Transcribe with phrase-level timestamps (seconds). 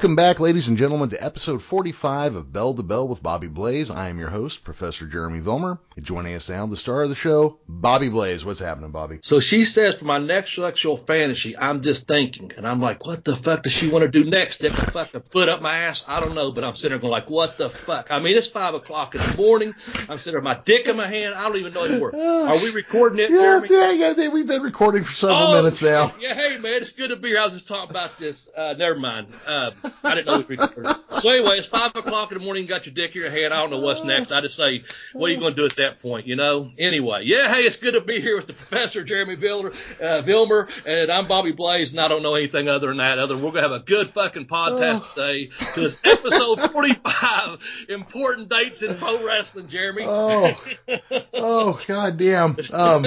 [0.00, 3.90] Welcome back, ladies and gentlemen, to episode 45 of Bell to Bell with Bobby Blaze.
[3.90, 5.78] I am your host, Professor Jeremy Vilmer.
[6.00, 8.42] Joining us now, the star of the show, Bobby Blaze.
[8.42, 9.18] What's happening, Bobby?
[9.20, 12.50] So she says, for my next sexual fantasy, I'm just thinking.
[12.56, 14.54] And I'm like, what the fuck does she want to do next?
[14.54, 16.02] Stick a fucking foot up my ass?
[16.08, 18.10] I don't know, but I'm sitting there going like, what the fuck?
[18.10, 19.74] I mean, it's 5 o'clock in the morning.
[20.08, 21.34] I'm sitting there with my dick in my hand.
[21.34, 22.16] I don't even know anymore.
[22.16, 23.68] Are we recording it, yeah, Jeremy?
[23.70, 26.14] Yeah, yeah, yeah, we've been recording for several Oh, minutes now.
[26.18, 27.40] Yeah, hey man, it's good to be here.
[27.40, 28.48] I was just talking about this.
[28.56, 29.26] Uh, never mind.
[29.46, 29.72] Uh,
[30.02, 30.96] I didn't know we were.
[31.20, 32.62] So anyway, it's five o'clock in the morning.
[32.62, 33.52] You got your dick in your hand.
[33.52, 34.32] I don't know what's next.
[34.32, 36.26] I just say, what are you going to do at that point?
[36.26, 36.70] You know.
[36.78, 40.68] Anyway, yeah, hey, it's good to be here with the professor Jeremy Vilmer, uh, Vilmer,
[40.86, 43.18] and I'm Bobby Blaze, and I don't know anything other than that.
[43.18, 48.82] Other we're going to have a good fucking podcast today because episode 45, important dates
[48.82, 49.66] in pro wrestling.
[49.66, 50.04] Jeremy.
[50.06, 50.60] Oh,
[51.34, 52.56] oh, goddamn.
[52.72, 53.06] Um,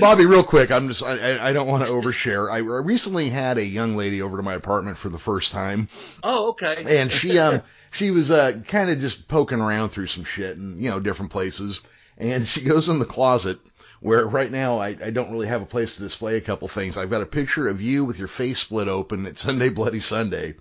[0.00, 2.50] Bobby, real quick, I'm just, I, I- I don't want to overshare.
[2.50, 5.88] I recently had a young lady over to my apartment for the first time,
[6.22, 7.00] oh, okay.
[7.00, 10.78] and she, um, she was, uh, kind of just poking around through some shit and,
[10.80, 11.80] you know, different places.
[12.18, 13.58] And she goes in the closet
[14.00, 16.98] where right now I, I don't really have a place to display a couple things.
[16.98, 20.54] I've got a picture of you with your face split open at Sunday Bloody Sunday.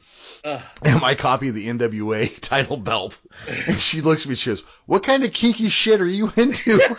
[0.46, 0.62] Uh.
[0.82, 3.20] And my copy of the NWA title belt.
[3.68, 6.80] And she looks at me, she goes, what kind of kinky shit are you into?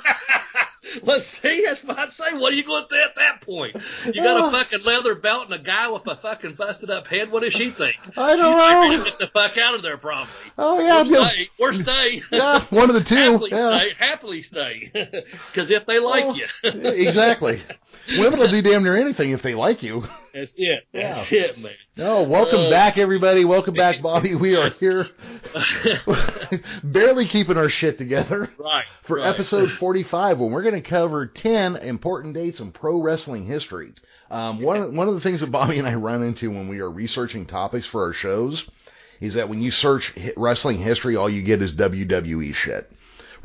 [1.03, 1.64] Let's see.
[1.67, 2.33] That's what I'd say.
[2.34, 3.75] What are you going to do at that point?
[4.14, 7.06] You got a uh, fucking leather belt and a guy with a fucking busted up
[7.06, 7.31] head.
[7.31, 7.97] What does she think?
[8.17, 9.05] I don't She's know.
[9.05, 10.31] get the fuck out of there, probably.
[10.56, 11.48] Oh yeah, Or I'm gonna- stay.
[11.58, 12.20] Or stay.
[12.33, 13.14] yeah, one of the two.
[13.16, 13.78] happily Yeah.
[13.78, 13.92] stay.
[13.98, 14.91] Happily stay.
[15.50, 17.60] Because if they like Oh, you, exactly.
[18.19, 20.05] Women will do damn near anything if they like you.
[20.34, 20.86] that's it.
[20.92, 21.08] Yeah.
[21.08, 21.72] That's it, man.
[21.97, 23.44] No, welcome Uh, back, everybody.
[23.44, 24.34] Welcome back, Bobby.
[24.34, 25.04] We are here,
[26.82, 28.84] barely keeping our shit together right.
[29.03, 29.26] for right.
[29.28, 33.93] episode 45, when we're going to cover 10 important dates in pro wrestling history.
[34.31, 36.91] Um, one one of the things that Bobby and I run into when we are
[36.91, 38.69] researching topics for our shows
[39.20, 42.91] is that when you search wrestling history, all you get is WWE shit.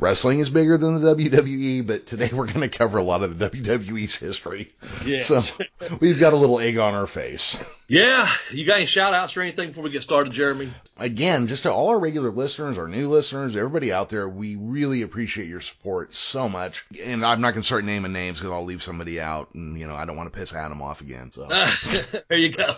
[0.00, 3.38] Wrestling is bigger than the WWE, but today we're going to cover a lot of
[3.38, 4.72] the WWE's history.
[5.04, 5.26] Yes.
[5.26, 5.64] So
[6.00, 7.56] we've got a little egg on our face.
[7.86, 8.26] yeah.
[8.50, 10.72] You got any shout outs or anything before we get started, Jeremy?
[10.96, 15.02] Again, just to all our regular listeners, our new listeners, everybody out there, we really
[15.02, 16.86] appreciate your support so much.
[17.02, 19.86] And I'm not going to start naming names because I'll leave somebody out, and you
[19.86, 21.30] know I don't want to piss Adam off again.
[21.32, 21.46] So
[22.28, 22.74] there you go.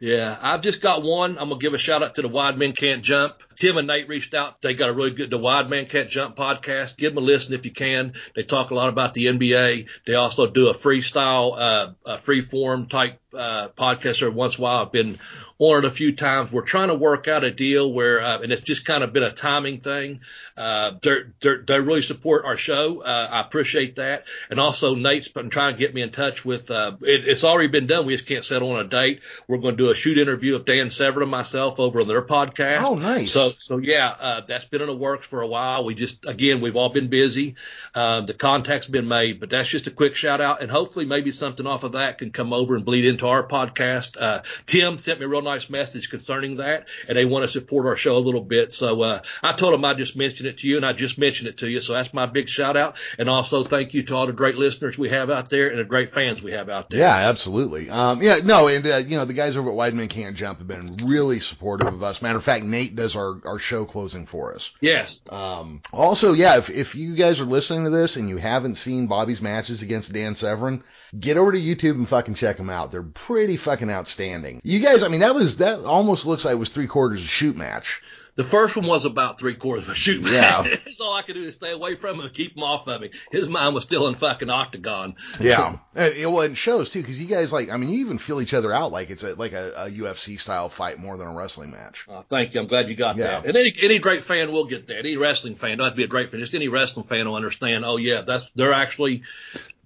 [0.00, 1.38] Yeah, I've just got one.
[1.38, 3.34] I'm gonna give a shout out to the Wide Men Can't Jump.
[3.54, 4.60] Tim and Nate reached out.
[4.60, 6.96] They got a really good the Wide Man Can't Jump podcast.
[6.96, 8.14] Give them a listen if you can.
[8.34, 9.88] They talk a lot about the NBA.
[10.06, 14.62] They also do a freestyle, uh, a free form type uh, podcast every once in
[14.62, 14.82] a while.
[14.82, 15.18] I've been
[15.58, 16.52] on it a few times.
[16.52, 19.22] We're trying to work out a deal where, uh, and it's just kind of been
[19.22, 20.20] a timing thing.
[20.56, 23.02] Uh, they're, they're, they really support our show.
[23.02, 24.26] Uh, I appreciate that.
[24.50, 27.68] And also Nate's been trying to get me in touch with, uh, it, it's already
[27.68, 28.06] been done.
[28.06, 29.20] We just can't settle on a date.
[29.48, 32.22] We're going to do a shoot interview of Dan Severn and myself over on their
[32.22, 32.82] podcast.
[32.82, 33.30] Oh, nice.
[33.30, 35.84] So, so yeah, uh, that's been in the works for a while.
[35.84, 37.56] We just, again, we've all been busy.
[37.96, 40.62] Um, the contact's been made, but that's just a quick shout out.
[40.62, 44.16] And hopefully maybe something off of that can come over and bleed into our podcast.
[44.20, 47.86] Uh, Tim sent me a real nice message concerning that and they want to support
[47.86, 48.72] our show a little bit.
[48.72, 51.48] So, uh, I told them I'd just mention it to you and I just mentioned
[51.48, 51.80] it to you.
[51.80, 52.98] So that's my big shout out.
[53.18, 55.84] And also thank you to all the great listeners we have out there and the
[55.84, 57.00] great fans we have out there.
[57.00, 57.88] yeah, absolutely.
[57.88, 60.58] Um, yeah, no, and uh, you know the guys over at Wide Men Can't Jump
[60.58, 62.20] have been really supportive of us.
[62.22, 64.70] Matter of fact, Nate does our our show closing for us.
[64.80, 65.22] Yes.
[65.30, 69.06] Um, also, yeah, if, if you guys are listening to this and you haven't seen
[69.06, 70.84] Bobby's matches against Dan Severn,
[71.18, 72.92] get over to YouTube and fucking check them out.
[72.92, 74.60] They're pretty fucking outstanding.
[74.62, 77.28] You guys, I mean, that was, that almost looks like it was three quarters of
[77.28, 78.02] shoot match.
[78.36, 80.22] The first one was about three quarters of a shoot.
[80.30, 80.62] Yeah.
[80.62, 83.00] That's all I could do is stay away from him and keep him off of
[83.00, 83.10] me.
[83.32, 85.16] His mind was still in fucking octagon.
[85.40, 85.78] Yeah.
[85.94, 88.40] and, it, well, it shows too, cause you guys like, I mean, you even feel
[88.42, 91.32] each other out like it's a, like a, a UFC style fight more than a
[91.32, 92.04] wrestling match.
[92.08, 92.60] Uh, thank you.
[92.60, 93.24] I'm glad you got Yeah.
[93.40, 93.46] that.
[93.46, 94.98] And any any great fan will get that.
[94.98, 96.40] Any wrestling fan, don't have to be a great fan.
[96.40, 97.84] Just any wrestling fan will understand.
[97.86, 99.22] Oh yeah, that's they're actually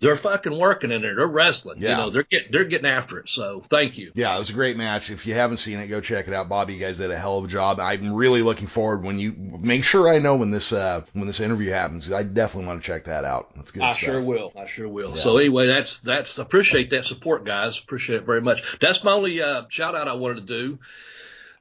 [0.00, 1.14] they're fucking working in there.
[1.14, 1.80] They're wrestling.
[1.80, 1.90] Yeah.
[1.90, 3.28] You know, they're get they're getting after it.
[3.28, 4.12] So thank you.
[4.14, 5.10] Yeah, it was a great match.
[5.10, 6.48] If you haven't seen it, go check it out.
[6.48, 7.78] Bobby, you guys did a hell of a job.
[7.80, 11.40] I'm really looking forward when you make sure I know when this uh when this
[11.40, 12.10] interview happens.
[12.10, 13.54] I definitely want to check that out.
[13.54, 14.00] That's good I stuff.
[14.00, 14.52] sure will.
[14.58, 15.14] I sure will.
[15.14, 17.78] So anyway, that's that's appreciate that support, guys.
[17.80, 18.78] Appreciate it very much.
[18.78, 20.78] That's my only uh, shout out I wanted to do.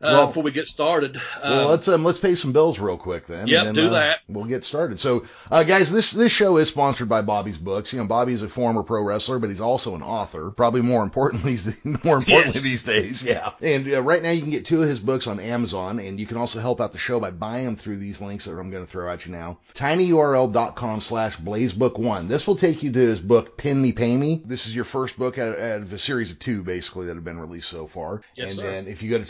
[0.02, 1.20] Uh, well, before we get started.
[1.44, 3.48] Well, um, let's um, let's pay some bills real quick then.
[3.48, 4.22] Yep, then, do uh, that.
[4.30, 4.98] We'll get started.
[4.98, 7.92] So, uh, guys, this this show is sponsored by Bobby's Books.
[7.92, 10.52] You know, Bobby is a former pro wrestler, but he's also an author.
[10.52, 11.58] Probably more importantly,
[12.04, 12.64] more importantly yes.
[12.64, 13.24] these days.
[13.24, 13.52] Yeah.
[13.62, 16.26] And uh, right now, you can get two of his books on Amazon, and you
[16.26, 18.86] can also help out the show by buying them through these links that I'm going
[18.86, 19.58] to throw at you now.
[19.74, 22.30] tinyurl.com/slash blazebook1.
[22.30, 24.42] This will take you to his book Pin Me Pay Me.
[24.46, 27.26] This is your first book out, out of a series of two, basically, that have
[27.26, 28.22] been released so far.
[28.36, 28.64] Yes, and sir.
[28.64, 29.26] then if you go to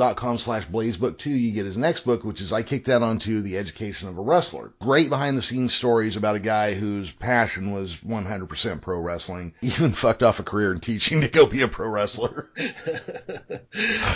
[0.00, 3.58] tinyurl.com slash blazebook2, you get his next book, which is I Kicked Out Onto the
[3.58, 4.72] Education of a Wrestler.
[4.80, 9.54] Great behind the scenes stories about a guy whose passion was 100% pro wrestling.
[9.60, 12.48] Even fucked off a career in teaching to go be a pro wrestler.
[12.56, 13.62] what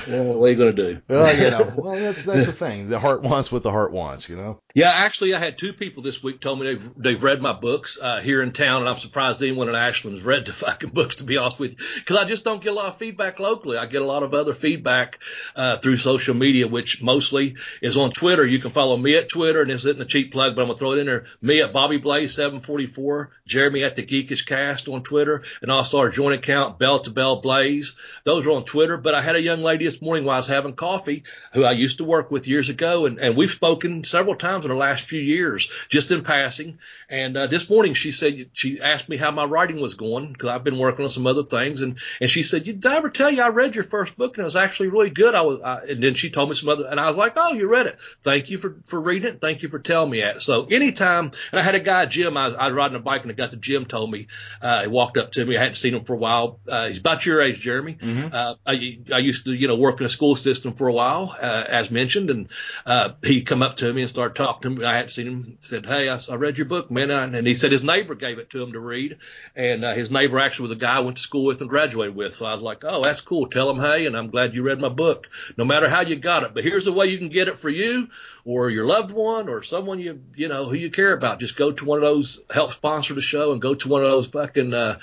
[0.09, 1.03] are you going to do?
[1.09, 2.89] well, you know, well, that's, that's the thing.
[2.89, 4.61] The heart wants what the heart wants, you know?
[4.75, 7.99] Yeah, actually, I had two people this week told me they've, they've read my books
[8.01, 11.25] uh, here in town, and I'm surprised anyone in Ashland's read the fucking books, to
[11.25, 13.77] be honest with you, because I just don't get a lot of feedback locally.
[13.77, 15.19] I get a lot of other feedback
[15.57, 18.45] uh, through social media, which mostly is on Twitter.
[18.47, 20.79] You can follow me at Twitter, and this isn't a cheap plug, but I'm gonna
[20.79, 21.25] throw it in there.
[21.41, 26.11] Me at Bobby Blaze 744, Jeremy at the Geekish Cast on Twitter, and also our
[26.11, 27.97] joint account Bell to Bell Blaze.
[28.25, 28.97] Those are on Twitter.
[28.97, 31.73] But I had a young lady this morning while I was having coffee who I
[31.73, 35.07] used to work with years ago, and, and we've spoken several times in the last
[35.07, 36.79] few years, just in passing.
[37.09, 40.51] And uh, this morning she said she asked me how my writing was going because
[40.51, 43.31] I've been working on some other things, and and she said, "Did I ever tell
[43.31, 45.79] you I read your first book and it was actually really good?" I was, I,
[45.91, 48.01] and then she told me some other, and I was like, "Oh, you read it?
[48.01, 49.41] Thank you for for reading it.
[49.41, 52.47] Thank you for telling me that." So anytime, and I had a guy Jim, I,
[52.47, 54.27] I was riding a bike and I got the Jim told me,
[54.63, 55.57] uh, he walked up to me.
[55.57, 56.61] I hadn't seen him for a while.
[56.69, 57.95] Uh, he's about your age, Jeremy.
[57.95, 58.29] Mm-hmm.
[58.33, 61.35] Uh, I, I used to, you know, work in a school system for a while,
[61.41, 62.49] uh, as mentioned, and
[62.87, 64.87] uh, he come up to me and started talking to me.
[64.87, 65.57] I hadn't seen him.
[65.61, 68.51] Said, "Hey, I, I read your book, man," and he said his neighbor gave it
[68.51, 69.19] to him to read,
[69.57, 72.15] and uh, his neighbor actually was a guy I went to school with and graduated
[72.15, 72.35] with.
[72.35, 73.47] So I was like, "Oh, that's cool.
[73.49, 75.29] Tell him hey, and I'm glad you read my book.
[75.57, 77.69] No matter how you got it, but here's the way you can get it for
[77.69, 78.09] you
[78.45, 81.41] or your loved one or someone you you know who you care about.
[81.41, 84.11] Just go to one of those help sponsor the show and go to one of
[84.11, 84.99] those fucking uh,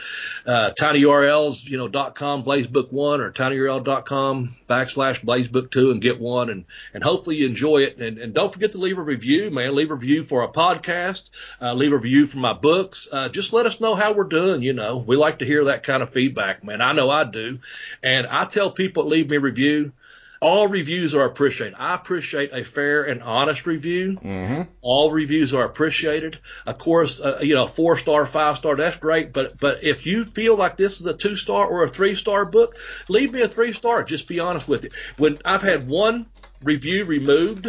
[0.45, 6.19] uh, tinyurls, you know, dot com blazebook one or tinyurl.com backslash blazebook two and get
[6.19, 9.51] one and and hopefully you enjoy it and, and don't forget to leave a review,
[9.51, 9.75] man.
[9.75, 11.29] Leave a review for a podcast,
[11.61, 13.07] uh, leave a review for my books.
[13.11, 14.61] Uh, just let us know how we're doing.
[14.61, 16.81] You know, we like to hear that kind of feedback, man.
[16.81, 17.59] I know I do,
[18.03, 19.93] and I tell people leave me a review
[20.41, 21.75] all reviews are appreciated.
[21.77, 24.17] I appreciate a fair and honest review.
[24.17, 24.63] Mm-hmm.
[24.81, 26.39] All reviews are appreciated.
[26.65, 29.33] Of course, uh, you know, four star, five star, that's great.
[29.33, 32.45] But but if you feel like this is a two star or a three star
[32.45, 32.75] book,
[33.07, 34.03] leave me a three star.
[34.03, 34.89] Just be honest with you.
[35.17, 36.25] When I've had one
[36.63, 37.67] review removed,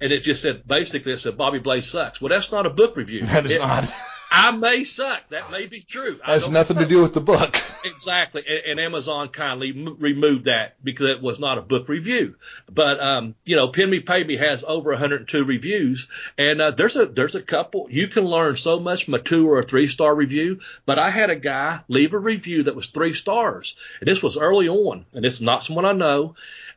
[0.00, 2.20] and it just said basically it said Bobby Blaze sucks.
[2.20, 3.26] Well, that's not a book review.
[3.26, 3.92] That is it, not.
[4.36, 5.28] I may suck.
[5.28, 6.18] That may be true.
[6.24, 7.56] Has nothing to do with the book.
[7.84, 8.42] Exactly.
[8.48, 12.34] And, and Amazon kindly m- removed that because it was not a book review.
[12.72, 16.08] But, um, you know, Pin Me Pay Me has over 102 reviews
[16.38, 17.88] and, uh, there's a, there's a couple.
[17.90, 20.60] You can learn so much from a two or a three star review.
[20.86, 24.38] But I had a guy leave a review that was three stars and this was
[24.38, 26.36] early on and it's not someone I know.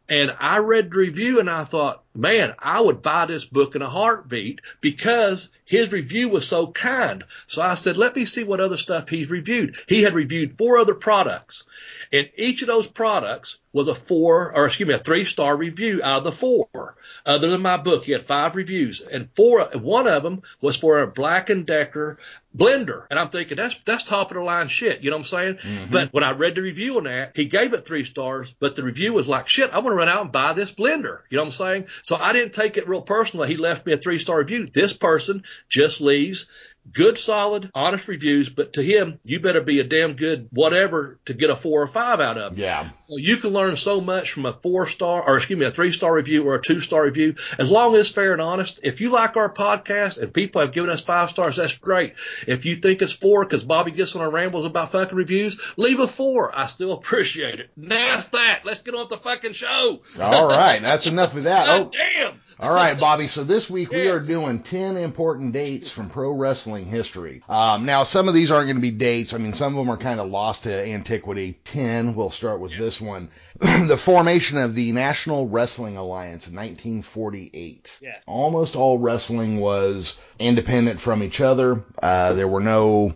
[0.10, 3.82] And I read the review and I thought, man, I would buy this book in
[3.82, 7.24] a heartbeat because his review was so kind.
[7.48, 9.76] So I said, let me see what other stuff he's reviewed.
[9.88, 11.66] He had reviewed four other products
[12.12, 16.02] and each of those products was a four or excuse me, a three star review
[16.04, 16.96] out of the four.
[17.26, 21.00] Other than my book, he had five reviews and four, one of them was for
[21.00, 22.18] a Black and Decker
[22.56, 23.06] blender.
[23.12, 25.04] And I'm thinking that's, that's top of the line shit.
[25.04, 25.56] You know what I'm saying?
[25.56, 25.92] Mm-hmm.
[25.92, 28.84] But when I read the review on that, he gave it three stars, but the
[28.84, 31.20] review was like, shit, I want to run out and buy this blender.
[31.30, 31.86] You know what I'm saying?
[32.02, 33.48] So I didn't take it real personally.
[33.48, 34.66] He left me a three star review.
[34.66, 36.48] This person just leaves
[36.94, 41.34] good, solid, honest reviews, but to him, you better be a damn good whatever to
[41.34, 42.58] get a four or five out of.
[42.58, 42.84] Yeah.
[43.00, 45.92] So you can learn so much from a four star, or excuse me, a three
[45.92, 48.80] star review or a two star review, as long as it's fair and honest.
[48.84, 52.14] If you like our podcast and people have given us five stars, that's great.
[52.48, 56.00] If you think it's four because Bobby gets on our rambles about fucking reviews, leave
[56.00, 56.52] a four.
[56.58, 57.70] I still appreciate it.
[57.78, 58.62] That's that.
[58.66, 60.02] Let's get on the fucking show.
[60.22, 60.82] All right.
[60.82, 61.66] That's enough of that.
[61.68, 62.40] God Oh, damn.
[62.60, 63.28] all right, Bobby.
[63.28, 67.42] So this week we are doing 10 important dates from pro wrestling history.
[67.50, 69.34] Um, now, some of these aren't going to be dates.
[69.34, 71.60] I mean, some of them are kind of lost to antiquity.
[71.64, 73.30] 10, we'll start with this one.
[73.60, 78.00] the formation of the National Wrestling Alliance in 1948.
[78.02, 78.24] Yes.
[78.28, 81.84] Almost all wrestling was independent from each other.
[82.02, 83.16] Uh, there were no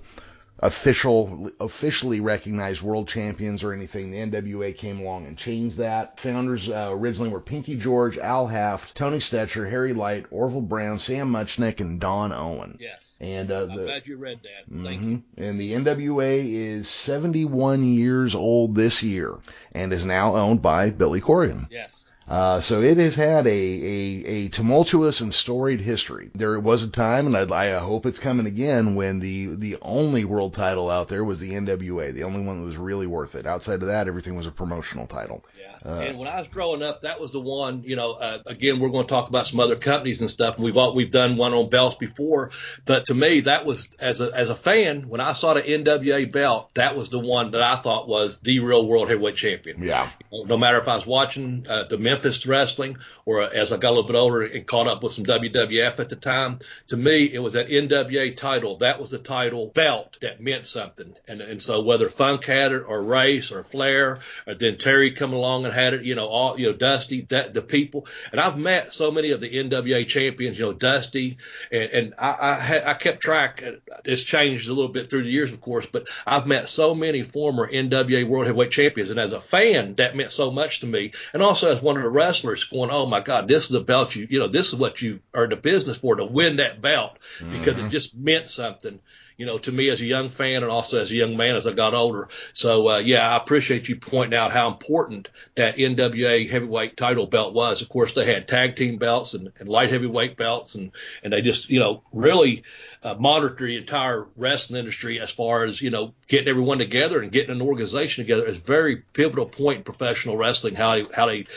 [0.62, 4.12] official, officially recognized world champions or anything.
[4.12, 6.20] The NWA came along and changed that.
[6.20, 11.32] Founders uh, originally were Pinky George, Al Haft, Tony Stecher, Harry Light, Orville Brown, Sam
[11.32, 12.78] Muchnick, and Don Owen.
[12.80, 13.18] Yes.
[13.20, 14.84] And uh, I'm the glad you read that.
[14.84, 15.24] Thank you.
[15.38, 19.38] And the NWA is 71 years old this year
[19.74, 21.68] and is now owned by Billy Corgan.
[21.72, 22.11] Yes.
[22.32, 26.32] Uh, so it has had a, a, a tumultuous and storied history.
[26.34, 30.24] There was a time, and I'd, I hope it's coming again, when the, the only
[30.24, 33.46] world title out there was the NWA, the only one that was really worth it.
[33.46, 35.44] Outside of that, everything was a promotional title.
[35.86, 38.80] Uh, and when I was growing up, that was the one, you know, uh, again,
[38.80, 40.56] we're going to talk about some other companies and stuff.
[40.56, 42.52] And we've all, we've done one on belts before,
[42.86, 46.32] but to me, that was as a, as a fan, when I saw the NWA
[46.32, 49.82] belt, that was the one that I thought was the real world heavyweight champion.
[49.84, 50.10] Yeah.
[50.32, 53.96] No matter if I was watching uh, the Memphis wrestling or as I got a
[53.96, 57.40] little bit older and caught up with some WWF at the time, to me, it
[57.40, 58.78] was that NWA title.
[58.78, 61.16] That was the title belt that meant something.
[61.28, 65.34] And, and so whether Funk had it or Race or Flair, or then Terry come
[65.34, 68.08] along and had it, you know, all, you know, Dusty, that the people.
[68.32, 71.38] And I've met so many of the NWA champions, you know, Dusty,
[71.72, 73.64] and, and I, I, had, I kept track.
[74.06, 77.24] It's changed a little bit through the years, of course, but I've met so many
[77.24, 79.10] former NWA World Heavyweight Champions.
[79.10, 81.12] And as a fan, that meant so much to me.
[81.34, 84.16] And also as one of the wrestlers going, Oh my God, this is a belt
[84.16, 86.82] you, you know, this is what you are in the business for to win that
[86.82, 87.86] belt because mm-hmm.
[87.86, 89.00] it just meant something
[89.42, 91.66] you know, to me as a young fan and also as a young man as
[91.66, 92.28] I got older.
[92.54, 97.56] So, uh, yeah, I appreciate you pointing out how important that NWA heavyweight title belt
[97.56, 97.82] was.
[97.82, 100.92] Of course, they had tag team belts and, and light heavyweight belts and,
[101.24, 102.62] and they just, you know, really,
[103.04, 107.32] uh, monitor the entire wrestling industry as far as, you know, getting everyone together and
[107.32, 111.48] getting an organization together is very pivotal point in professional wrestling, how they, how they,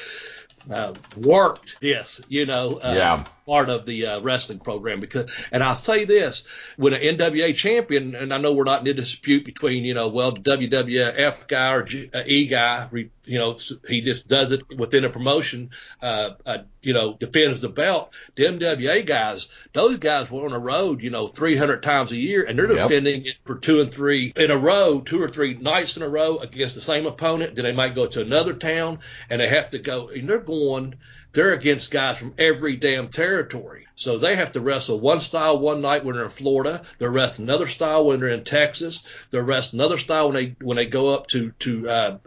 [0.71, 3.25] uh, worked this, you know, uh, yeah.
[3.47, 6.47] Part of the uh, wrestling program because, and I'll say this,
[6.77, 10.09] when an NWA champion, and I know we're not in a dispute between, you know,
[10.09, 12.89] well, the WWF guy or G, uh, E guy,
[13.27, 13.57] you know,
[13.89, 15.71] he just does it within a promotion,
[16.03, 18.15] uh, uh, you know, defends the belt.
[18.35, 22.45] The NWA guys, those guys were on the road, you know, 300 times a year
[22.45, 22.89] and they're yep.
[22.89, 26.09] defending it for two and three in a row, two or three nights in a
[26.09, 27.57] row against the same opponent.
[27.57, 30.95] Then they might go to another town and they have to go, and they're going,
[31.35, 33.85] they're against guys from every damn territory.
[33.97, 36.83] So they have to wrestle one style one night when they're in Florida.
[36.99, 39.03] They're wrestling another style when they're in Texas.
[39.31, 42.19] They're wrestling another style when they when they go up to to uh,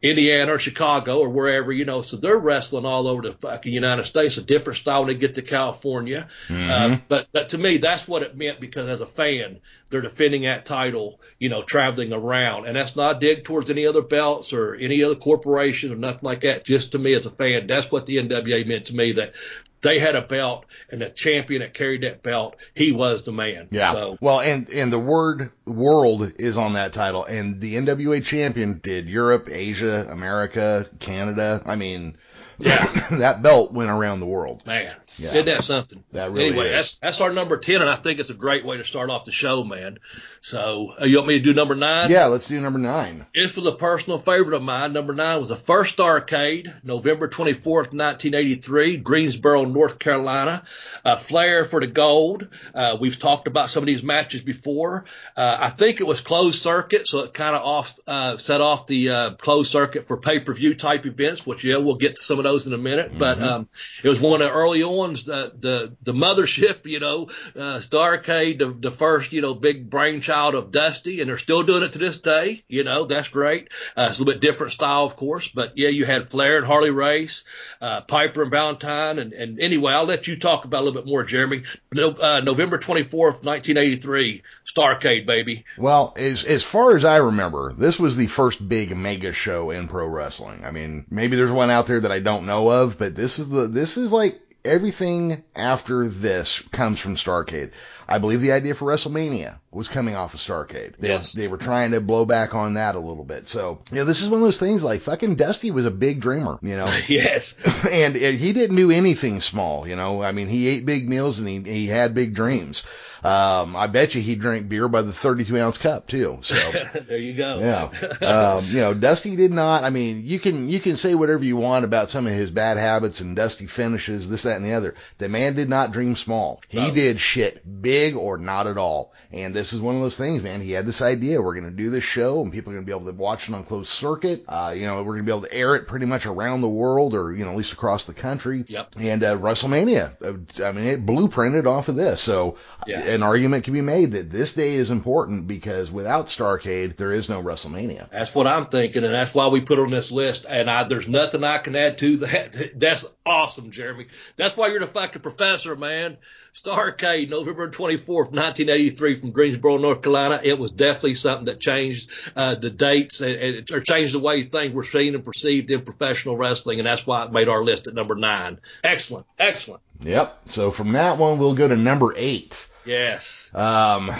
[0.00, 2.00] Indiana or Chicago or wherever you know.
[2.00, 4.38] So they're wrestling all over the fucking United States.
[4.38, 6.28] A different style when they get to California.
[6.48, 6.94] Mm-hmm.
[6.94, 9.60] Uh, but but to me, that's what it meant because as a fan,
[9.92, 11.20] they're defending that title.
[11.38, 15.14] You know, traveling around, and that's not dig towards any other belts or any other
[15.14, 16.64] corporation or nothing like that.
[16.64, 19.34] Just to me as a fan, that's what the NWA meant to me that
[19.82, 23.68] they had a belt and the champion that carried that belt, he was the man.
[23.70, 23.92] Yeah.
[23.92, 24.16] So.
[24.20, 29.08] Well, and, and the word world is on that title and the NWA champion did
[29.08, 31.62] Europe, Asia, America, Canada.
[31.66, 32.16] I mean,
[32.58, 32.84] yeah,
[33.18, 34.62] that belt went around the world.
[34.66, 34.94] Man.
[35.18, 35.28] Yeah.
[35.28, 36.02] Isn't that something?
[36.12, 36.72] That really anyway, is.
[36.72, 39.24] that's that's our number ten, and I think it's a great way to start off
[39.24, 39.98] the show, man.
[40.40, 42.10] So uh, you want me to do number nine?
[42.10, 43.26] Yeah, let's do number nine.
[43.34, 44.94] This was a personal favorite of mine.
[44.94, 50.62] Number nine was the first Starrcade, November twenty fourth, nineteen eighty three, Greensboro, North Carolina.
[51.04, 52.48] Uh, Flair for the gold.
[52.74, 55.04] Uh, we've talked about some of these matches before.
[55.36, 58.86] Uh, I think it was closed circuit, so it kind of off uh, set off
[58.86, 62.22] the uh, closed circuit for pay per view type events, which yeah, we'll get to
[62.32, 63.10] some of those in a minute.
[63.10, 63.18] Mm-hmm.
[63.18, 63.68] But um,
[64.02, 68.58] it was one of the early ones, the the, the mothership, you know, uh, Starrcade,
[68.58, 71.98] the, the first you know big brainchild of Dusty, and they're still doing it to
[71.98, 72.62] this day.
[72.68, 73.68] You know, that's great.
[73.96, 76.66] Uh, it's a little bit different style, of course, but yeah, you had Flair and
[76.66, 77.44] Harley Race,
[77.82, 81.08] uh, Piper and Valentine, and, and anyway, I'll let you talk about a little bit
[81.08, 81.64] more, Jeremy.
[81.92, 85.64] No, uh, November 24th, 1983, Starrcade, baby.
[85.76, 89.88] Well, as, as far as I remember, this was the first big mega show in
[89.88, 90.64] pro wrestling.
[90.64, 93.50] I mean, maybe there's one out there that I don't know of, but this is
[93.50, 97.72] the, this is like everything after this comes from Starrcade.
[98.08, 100.94] I believe the idea for WrestleMania was coming off of Starrcade.
[101.00, 101.32] Yes.
[101.32, 103.48] They were trying to blow back on that a little bit.
[103.48, 106.20] So, you know, this is one of those things like fucking Dusty was a big
[106.20, 106.86] dreamer, you know?
[107.08, 107.60] yes.
[107.92, 110.22] And, and, he didn't do anything small, you know?
[110.22, 112.84] I mean, he ate big meals and he, he had big dreams.
[113.24, 116.38] Um, I bet you he drank beer by the 32 ounce cup too.
[116.42, 116.54] So
[117.06, 117.60] there you go.
[117.60, 118.26] Yeah.
[118.26, 121.56] Um, you know, Dusty did not, I mean, you can, you can say whatever you
[121.56, 124.96] want about some of his bad habits and Dusty finishes, this, that, and the other.
[125.18, 126.60] The man did not dream small.
[126.68, 126.92] He no.
[126.92, 129.12] did shit big or not at all.
[129.30, 130.60] And this is one of those things, man.
[130.60, 131.40] He had this idea.
[131.40, 133.48] We're going to do this show and people are going to be able to watch
[133.48, 134.44] it on closed circuit.
[134.48, 136.68] Uh, you know, we're going to be able to air it pretty much around the
[136.68, 138.64] world or, you know, at least across the country.
[138.66, 138.96] Yep.
[138.98, 142.20] And, uh, WrestleMania, uh, I mean, it blueprinted off of this.
[142.20, 143.11] So yeah.
[143.12, 147.28] An argument can be made that this day is important because without Starrcade, there is
[147.28, 148.10] no WrestleMania.
[148.10, 149.04] That's what I'm thinking.
[149.04, 150.46] And that's why we put on this list.
[150.48, 152.56] And I, there's nothing I can add to that.
[152.76, 154.06] That's awesome, Jeremy.
[154.36, 156.16] That's why you're the fucking professor, man.
[156.52, 160.40] Starrcade, November 24th, 1983 from Greensboro, North Carolina.
[160.42, 164.42] It was definitely something that changed uh, the dates and, and, or changed the way
[164.42, 166.78] things were seen and perceived in professional wrestling.
[166.78, 168.58] And that's why it made our list at number nine.
[168.82, 169.26] Excellent.
[169.38, 169.82] Excellent.
[170.00, 170.40] Yep.
[170.46, 172.68] So from that one, we'll go to number eight.
[172.84, 173.50] Yes.
[173.54, 174.10] Um,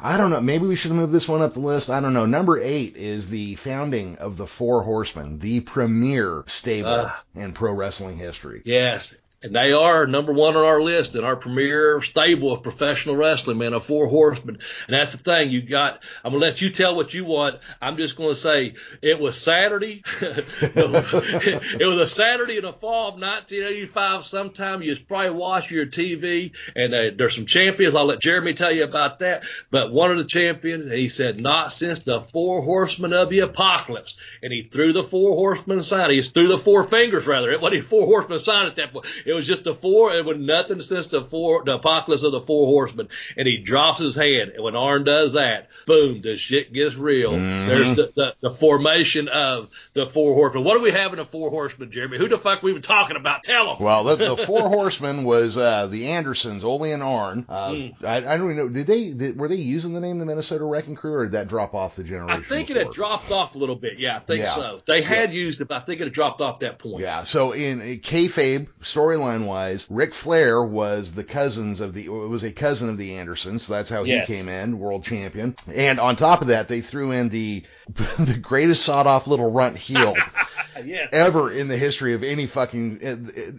[0.00, 0.40] I don't know.
[0.40, 1.90] Maybe we should move this one up the list.
[1.90, 2.26] I don't know.
[2.26, 7.72] Number eight is the founding of the Four Horsemen, the premier stable uh, in pro
[7.72, 8.62] wrestling history.
[8.64, 13.14] Yes and they are number one on our list in our premier stable of professional
[13.14, 14.56] wrestling, man, of four horsemen.
[14.56, 15.50] And that's the thing.
[15.50, 17.58] You got, I'm going to let you tell what you want.
[17.80, 20.02] I'm just going to say it was Saturday.
[20.20, 24.24] it was a Saturday in the fall of 1985.
[24.24, 27.94] Sometime you probably watch your TV and uh, there's some champions.
[27.94, 29.44] I'll let Jeremy tell you about that.
[29.70, 34.16] But one of the champions, he said, not since the four horsemen of the apocalypse.
[34.42, 36.10] And he threw the four horsemen sign.
[36.10, 37.50] He threw the four fingers rather.
[37.52, 40.14] It wasn't four horsemen sign at that point it was just the four.
[40.14, 43.08] It was nothing since the four, the apocalypse of the four horsemen.
[43.36, 47.32] And he drops his hand, and when Arn does that, boom, the shit gets real.
[47.32, 47.66] Mm-hmm.
[47.66, 50.64] There's the, the, the formation of the four horsemen.
[50.64, 52.16] What do we have in the four horsemen, Jeremy?
[52.16, 53.42] Who the fuck we been talking about?
[53.42, 53.84] Tell them.
[53.84, 57.44] Well, the, the four horsemen was uh, the Andersons, Ole and Arn.
[57.46, 58.04] Uh, mm.
[58.04, 58.68] I, I, don't even know.
[58.70, 61.48] Did they did, were they using the name the Minnesota Wrecking Crew, or did that
[61.48, 62.30] drop off the generation?
[62.30, 62.80] I think before?
[62.80, 63.98] it had dropped off a little bit.
[63.98, 64.46] Yeah, I think yeah.
[64.46, 64.80] so.
[64.86, 67.00] They so, had used it, but I think it had dropped off that point.
[67.00, 67.24] Yeah.
[67.24, 72.42] So in, in kayfabe story storyline wise, Ric Flair was the cousins of the was
[72.42, 75.54] a cousin of the Andersons, so that's how he came in, world champion.
[75.72, 79.76] And on top of that, they threw in the the greatest sawed off little runt
[79.76, 80.14] heel
[80.84, 81.10] yes.
[81.12, 83.00] ever in the history of any fucking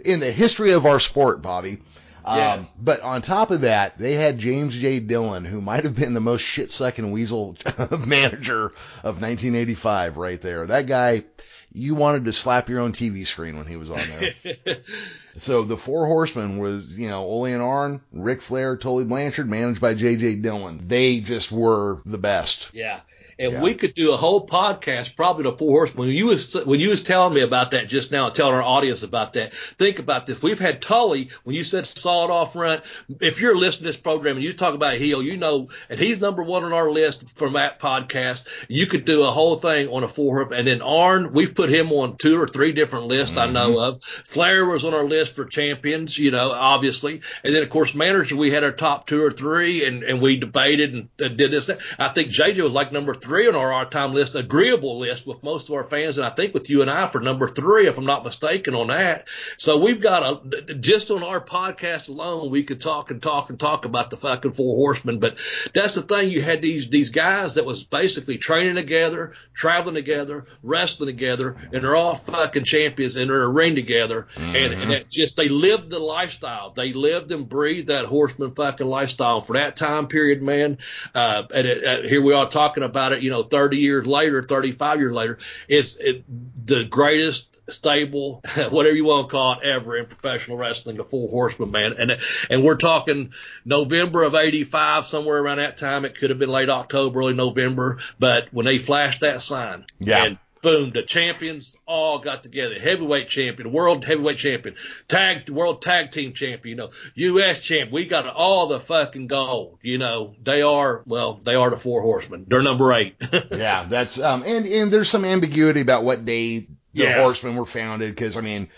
[0.05, 1.79] in the history of our sport, Bobby.
[2.25, 2.75] Um, yes.
[2.75, 4.99] Um, but on top of that, they had James J.
[4.99, 7.55] Dillon, who might have been the most shit sucking weasel
[8.05, 8.65] manager
[9.03, 10.67] of 1985 right there.
[10.67, 11.23] That guy,
[11.71, 14.77] you wanted to slap your own TV screen when he was on there.
[15.37, 19.79] so the Four Horsemen was, you know, Ole and Arn, Ric Flair, Tully Blanchard, managed
[19.79, 20.35] by J.J.
[20.35, 20.87] Dillon.
[20.87, 22.71] They just were the best.
[22.73, 22.99] Yeah.
[23.39, 23.61] And yeah.
[23.61, 26.07] we could do a whole podcast, probably the four horsemen.
[26.07, 29.03] When you was when you was telling me about that just now, telling our audience
[29.03, 30.41] about that, think about this.
[30.41, 32.83] We've had Tully when you said sawed off front.
[33.21, 36.19] If you're listening to this program and you talk about heel, you know, and he's
[36.19, 38.65] number one on our list from that podcast.
[38.67, 40.59] You could do a whole thing on a four horseman.
[40.59, 43.49] And then Arn, we've put him on two or three different lists mm-hmm.
[43.49, 43.95] I know mm-hmm.
[43.95, 44.03] of.
[44.03, 47.21] Flair was on our list for champions, you know, obviously.
[47.45, 50.35] And then of course manager, we had our top two or three, and and we
[50.35, 51.69] debated and uh, did this.
[51.97, 55.43] I think JJ was like number three three on our all-time list, agreeable list with
[55.43, 57.97] most of our fans, and I think with you and I for number three, if
[57.97, 59.29] I'm not mistaken on that.
[59.57, 63.59] So we've got a just on our podcast alone, we could talk and talk and
[63.59, 65.19] talk about the fucking four horsemen.
[65.19, 65.37] But
[65.73, 70.47] that's the thing, you had these these guys that was basically training together, traveling together,
[70.63, 74.55] wrestling together, and they're all fucking champions and they're in a ring together, mm-hmm.
[74.55, 78.87] and and it's just they lived the lifestyle, they lived and breathed that horseman fucking
[78.87, 80.79] lifestyle for that time period, man.
[81.13, 84.41] Uh, and it, uh, here we are talking about it you know, 30 years later,
[84.41, 86.23] 35 years later, it's it,
[86.65, 91.27] the greatest stable, whatever you want to call it, ever in professional wrestling, the Four
[91.29, 91.93] Horsemen, man.
[91.97, 92.17] And
[92.49, 93.33] and we're talking
[93.65, 96.05] November of '85, somewhere around that time.
[96.05, 100.25] It could have been late October, early November, but when they flashed that sign, yeah.
[100.25, 102.79] And boom, the champions all got together.
[102.79, 104.75] Heavyweight champion, world heavyweight champion,
[105.07, 107.61] tag, world tag team champion, you know, U.S.
[107.61, 107.91] champ.
[107.91, 109.79] We got all the fucking gold.
[109.81, 112.45] You know, they are, well, they are the four horsemen.
[112.47, 113.15] They're number eight.
[113.51, 116.67] yeah, that's, um, and, and there's some ambiguity about what day the
[117.03, 117.21] yeah.
[117.21, 118.15] horsemen were founded.
[118.17, 118.69] Cause I mean,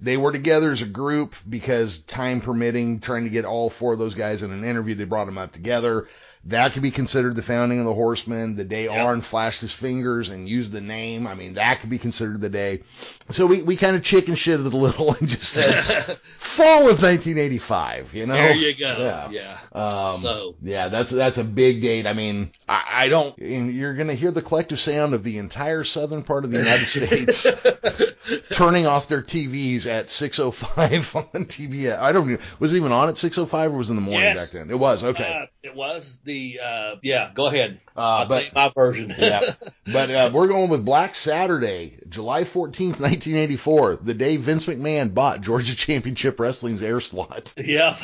[0.00, 3.98] they were together as a group because time permitting, trying to get all four of
[3.98, 6.08] those guys in an interview, they brought them up together.
[6.46, 8.56] That could be considered the founding of the Horsemen.
[8.56, 9.06] The day yep.
[9.06, 11.28] Arn flashed his fingers and used the name.
[11.28, 12.82] I mean, that could be considered the day.
[13.30, 18.14] So we, we kind of chicken shitted a little and just said fall of 1985.
[18.14, 18.96] You know, there you go.
[18.98, 19.58] Yeah, yeah.
[19.80, 22.08] Um, so yeah, that's that's a big date.
[22.08, 23.38] I mean, I, I don't.
[23.38, 26.86] you're going to hear the collective sound of the entire southern part of the United
[26.86, 27.46] States
[28.50, 31.96] turning off their TVs at 6:05 on TV.
[31.96, 32.26] I don't.
[32.26, 32.38] Know.
[32.58, 34.52] Was it even on at 6:05 or was it in the morning yes.
[34.52, 34.70] back then?
[34.74, 35.42] It was okay.
[35.42, 37.30] Uh, it was the the uh, yeah.
[37.34, 37.80] Go ahead.
[37.96, 39.12] Uh, I'll but, my version.
[39.18, 39.54] yeah,
[39.92, 44.66] but uh, we're going with Black Saturday, July fourteenth, nineteen eighty four, the day Vince
[44.66, 47.52] McMahon bought Georgia Championship Wrestling's air slot.
[47.56, 47.96] Yeah.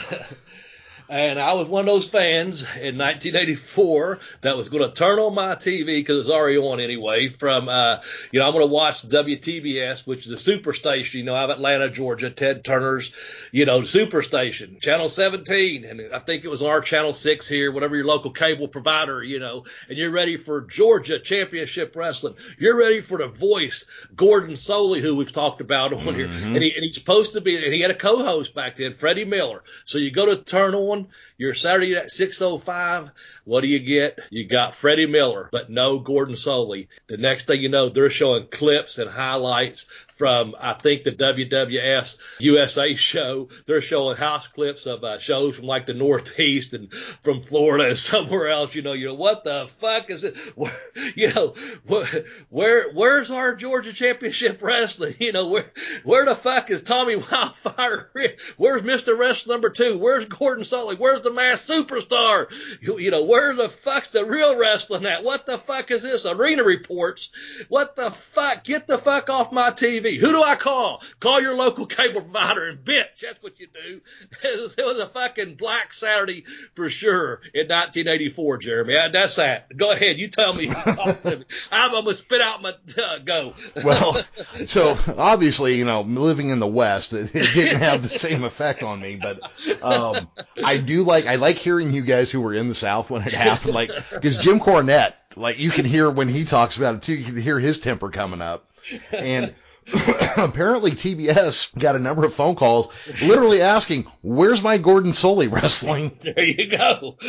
[1.10, 5.34] And I was one of those fans in 1984 that was going to turn on
[5.34, 7.28] my TV because it was already on anyway.
[7.28, 7.96] From, uh,
[8.30, 11.48] you know, I'm going to watch WTBS, which is the super station, you know, out
[11.48, 16.62] of Atlanta, Georgia, Ted Turner's, you know, Superstation, Channel 17, and I think it was
[16.62, 20.62] our Channel 6 here, whatever your local cable provider, you know, and you're ready for
[20.62, 22.34] Georgia Championship Wrestling.
[22.58, 26.28] You're ready for the voice, Gordon Solie, who we've talked about on here.
[26.28, 26.46] Mhm.
[26.46, 29.24] And, he, and he's supposed to be, and he had a co-host back then, Freddie
[29.24, 29.62] Miller.
[29.84, 31.08] So you go to turn on
[31.38, 33.12] your Saturday at 605.
[33.44, 34.18] What do you get?
[34.30, 36.88] You got Freddie Miller, but no Gordon Solie.
[37.06, 42.40] The next thing you know, they're showing clips and highlights from, I think, the WWS
[42.40, 43.48] USA show.
[43.66, 47.98] They're showing house clips of uh, shows from like the Northeast and from Florida and
[47.98, 48.74] somewhere else.
[48.74, 50.36] You know, you know, what the fuck is it?
[50.56, 50.72] Where,
[51.14, 51.54] you know,
[51.86, 52.06] where,
[52.50, 55.14] where, where's our Georgia Championship Wrestling?
[55.20, 55.72] You know, where,
[56.02, 58.10] where the fuck is Tommy Wildfire?
[58.56, 59.16] Where's Mr.
[59.16, 59.98] Wrestler number two?
[59.98, 60.98] Where's Gordon Solie?
[60.98, 62.46] Where's the masked superstar?
[62.82, 65.24] You, you know, where the fuck's the real wrestling at?
[65.24, 66.26] What the fuck is this?
[66.26, 67.30] Arena reports.
[67.68, 68.64] What the fuck?
[68.64, 70.18] Get the fuck off my TV.
[70.18, 71.02] Who do I call?
[71.20, 73.20] Call your local cable provider and bitch.
[73.20, 74.00] That's what you do.
[74.40, 78.96] It was, it was a fucking Black Saturday for sure in 1984, Jeremy.
[78.96, 79.76] Uh, That's that.
[79.76, 80.18] Go ahead.
[80.18, 80.70] You tell me.
[80.70, 81.16] I'm,
[81.72, 83.54] I'm gonna spit out my uh, go.
[83.84, 84.20] Well,
[84.66, 88.82] so obviously, you know, living in the West, it, it didn't have the same effect
[88.82, 89.40] on me, but
[89.82, 90.28] um,
[90.64, 93.32] I do like I like hearing you guys who were in the South when it
[93.32, 97.14] happened, like because Jim Cornette, like you can hear when he talks about it too,
[97.14, 98.64] you can hear his temper coming up,
[99.12, 99.54] and.
[100.36, 102.88] apparently TBS got a number of phone calls
[103.26, 106.16] literally asking, where's my Gordon Solie wrestling?
[106.20, 107.16] there you go.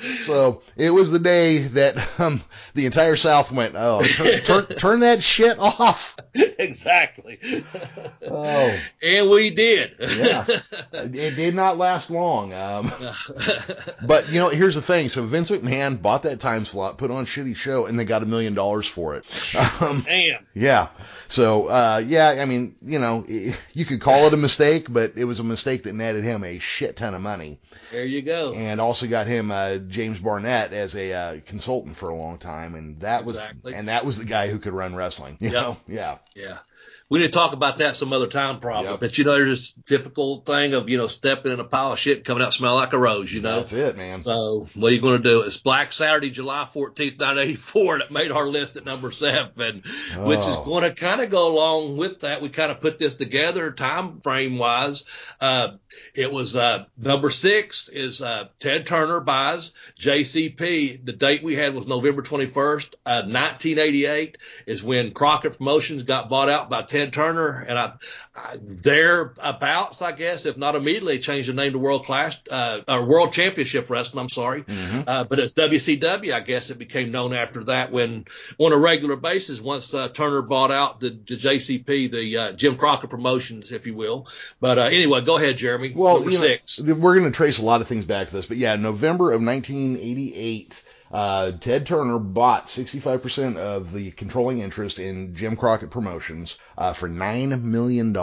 [0.00, 2.42] So it was the day that um,
[2.74, 6.16] the entire South went, oh, turn, turn, turn that shit off.
[6.34, 7.38] exactly.
[8.26, 9.92] Oh, And we did.
[10.00, 10.46] yeah.
[10.92, 12.54] It did not last long.
[12.54, 12.90] Um,
[14.06, 15.10] but you know, here's the thing.
[15.10, 18.22] So Vince McMahon bought that time slot, put on a shitty show, and they got
[18.22, 19.24] a million dollars for it.
[19.82, 20.46] Um, Damn.
[20.54, 20.88] yeah.
[21.28, 23.24] So, uh, yeah, I mean, you know,
[23.72, 26.58] you could call it a mistake, but it was a mistake that netted him a
[26.58, 27.58] shit ton of money.
[27.90, 28.52] There you go.
[28.54, 32.74] and also got him uh, James Barnett as a uh, consultant for a long time,
[32.74, 35.36] and that was and that was the guy who could run wrestling.
[35.40, 35.52] You Yep.
[35.62, 36.58] know, yeah, Yeah.
[37.10, 38.92] We didn't talk about that some other time probably.
[38.92, 39.00] Yep.
[39.00, 41.98] But you know, there's this typical thing of, you know, stepping in a pile of
[41.98, 43.56] shit and coming out smell like a rose, you know.
[43.56, 44.20] that's it, man.
[44.20, 45.42] So what are you going to do?
[45.42, 49.82] It's Black Saturday, July 14th, 1984 that made our list at number seven,
[50.18, 50.62] which is Oh.
[50.64, 52.40] going to kind of go along with that.
[52.42, 55.04] We kind of put this together time frame wise.
[55.40, 55.72] Uh,
[56.14, 61.04] it was, uh, number six is, uh, Ted Turner buys JCP.
[61.04, 66.48] The date we had was November 21st, uh, 1988 is when Crockett Promotions got bought
[66.48, 67.64] out by Ted Turner.
[67.66, 67.92] And I,
[68.62, 73.32] Thereabouts, I guess, if not immediately changed the name to World Class, uh, or World
[73.32, 74.22] Championship Wrestling.
[74.22, 74.62] I'm sorry.
[74.62, 75.04] Mhm.
[75.06, 78.26] Uh, but it's WCW, I guess it became known after that when
[78.58, 82.76] on a regular basis, once uh, Turner bought out the, the JCP, the uh, Jim
[82.76, 84.28] Crockett Promotions, if you will.
[84.60, 85.92] But uh, anyway, go ahead, Jeremy.
[85.94, 86.80] Well, you know, six.
[86.80, 89.42] we're going to trace a lot of things back to this, but yeah, November of
[89.42, 90.84] 1988.
[91.10, 97.08] Uh, Ted Turner bought 65% of the controlling interest in Jim Crockett Promotions uh, for
[97.08, 98.14] $9 million.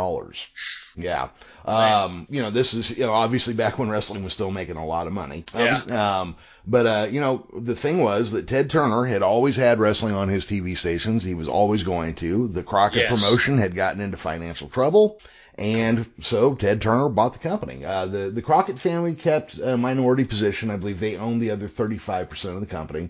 [0.95, 1.29] Yeah.
[1.65, 4.85] Um, you know, this is, you know, obviously back when wrestling was still making a
[4.85, 5.43] lot of money.
[5.53, 6.19] Yeah.
[6.21, 10.15] Um, but, uh, you know, the thing was that Ted Turner had always had wrestling
[10.15, 11.23] on his TV stations.
[11.23, 12.47] He was always going to.
[12.47, 13.09] The Crockett Yes.
[13.09, 15.19] promotion had gotten into financial trouble.
[15.57, 17.83] And so Ted Turner bought the company.
[17.83, 20.69] Uh, the, the Crockett family kept a minority position.
[20.69, 23.09] I believe they owned the other 35% of the company.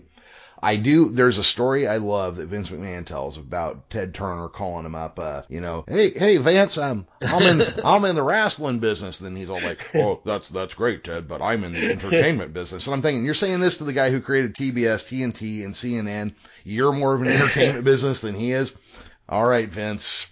[0.60, 1.10] I do.
[1.10, 5.16] There's a story I love that Vince McMahon tells about Ted Turner calling him up.
[5.16, 9.18] Uh, you know, hey, hey, Vince, I'm I'm in I'm in the wrestling business.
[9.18, 12.88] Then he's all like, oh, that's that's great, Ted, but I'm in the entertainment business.
[12.88, 16.34] And I'm thinking, you're saying this to the guy who created TBS, TNT, and CNN.
[16.64, 18.74] You're more of an entertainment business than he is.
[19.28, 20.28] All right, Vince.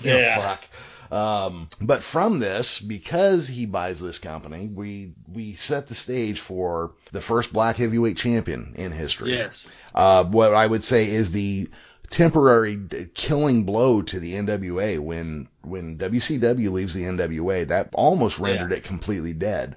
[0.00, 0.40] You know, Yeah.
[0.40, 0.64] fuck.
[1.10, 6.92] Um, but from this, because he buys this company, we we set the stage for
[7.12, 9.32] the first black heavyweight champion in history.
[9.32, 9.68] Yes.
[9.94, 11.68] Uh, what I would say is the
[12.10, 12.80] temporary
[13.14, 17.68] killing blow to the NWA when when WCW leaves the NWA.
[17.68, 19.76] That almost rendered it completely dead.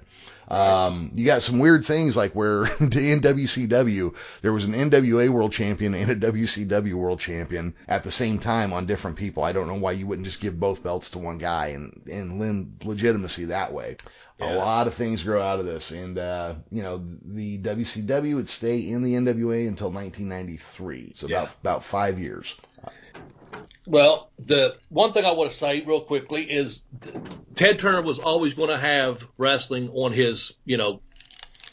[0.52, 2.90] Um, you got some weird things like where in
[3.22, 8.38] WCW there was an NWA world champion and a WCW world champion at the same
[8.38, 9.44] time on different people.
[9.44, 12.38] I don't know why you wouldn't just give both belts to one guy and and
[12.38, 13.96] lend legitimacy that way.
[14.40, 18.48] A lot of things grow out of this, and uh, you know the WCW would
[18.48, 22.54] stay in the NWA until 1993, so about about five years.
[23.86, 26.84] Well, the one thing I want to say real quickly is
[27.54, 31.00] Ted Turner was always going to have wrestling on his, you know,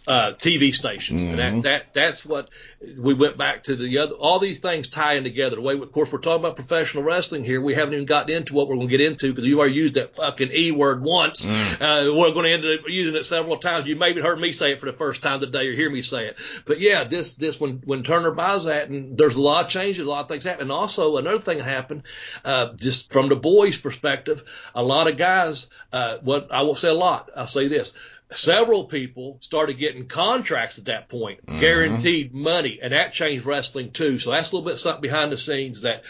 [0.08, 1.22] uh, TV stations.
[1.22, 1.30] Mm-hmm.
[1.32, 1.62] And that, mm-hmm.
[1.62, 2.50] that, that's what
[2.98, 5.56] we went back to the other, all these things tying together.
[5.56, 7.62] The way, of course, we're talking about professional wrestling here.
[7.62, 9.96] We haven't even gotten into what we're going to get into because you already used
[9.96, 11.46] that fucking E word once.
[11.46, 11.82] Mm.
[11.82, 13.88] Uh, we're going to end up using it several times.
[13.88, 16.28] You maybe heard me say it for the first time today or hear me say
[16.28, 16.40] it.
[16.66, 20.06] But yeah, this, this, when, when Turner buys that and there's a lot of changes,
[20.06, 20.64] a lot of things happen.
[20.64, 22.04] And also another thing happened,
[22.46, 26.90] uh, just from the boys perspective, a lot of guys, uh, what I will say
[26.90, 31.60] a lot, I'll say this several people started getting contracts at that point, mm-hmm.
[31.60, 34.20] guaranteed money, and that changed wrestling too.
[34.20, 36.06] So that's a little bit something behind the scenes that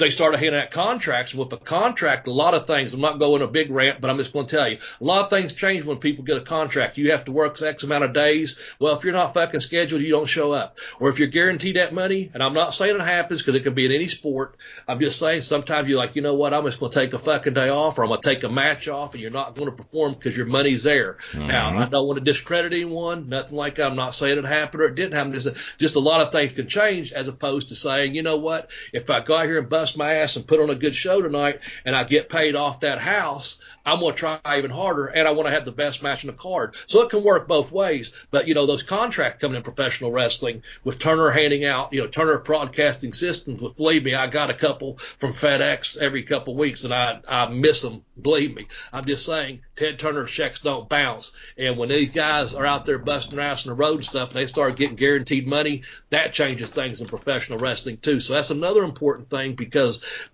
[0.00, 1.34] they started handing out contracts.
[1.34, 4.18] With a contract, a lot of things, I'm not going a big rant, but I'm
[4.18, 6.98] just going to tell you, a lot of things change when people get a contract.
[6.98, 8.74] You have to work X amount of days.
[8.78, 10.78] Well, if you're not fucking scheduled, you don't show up.
[10.98, 13.74] Or if you're guaranteed that money, and I'm not saying it happens because it can
[13.74, 14.56] be in any sport.
[14.88, 17.18] I'm just saying sometimes you're like, you know what, I'm just going to take a
[17.18, 19.68] fucking day off or I'm going to take a match off and you're not going
[19.68, 21.14] to perform because your money's there.
[21.14, 21.46] Mm-hmm.
[21.48, 23.90] Now, I don't want to discredit anyone, nothing like that.
[23.90, 25.32] I'm not saying it happened or it didn't happen.
[25.32, 28.70] Just, just a lot of things can change as opposed to saying, you know what,
[28.92, 31.22] if I go out here and bust my ass and put on a good show
[31.22, 35.26] tonight and I get paid off that house, I'm going to try even harder and
[35.26, 36.76] I want to have the best match in the card.
[36.86, 38.26] So it can work both ways.
[38.30, 42.06] But, you know, those contracts coming in professional wrestling with Turner handing out, you know,
[42.06, 46.84] Turner broadcasting systems with, believe me, I got a couple from FedEx every couple weeks
[46.84, 48.04] and I, I miss them.
[48.20, 48.66] Believe me.
[48.92, 51.32] I'm just saying Ted Turner's checks don't bounce.
[51.56, 54.40] And when these guys are out there busting ass on the road and stuff and
[54.40, 58.20] they start getting guaranteed money, that changes things in professional wrestling too.
[58.20, 59.79] So that's another important thing because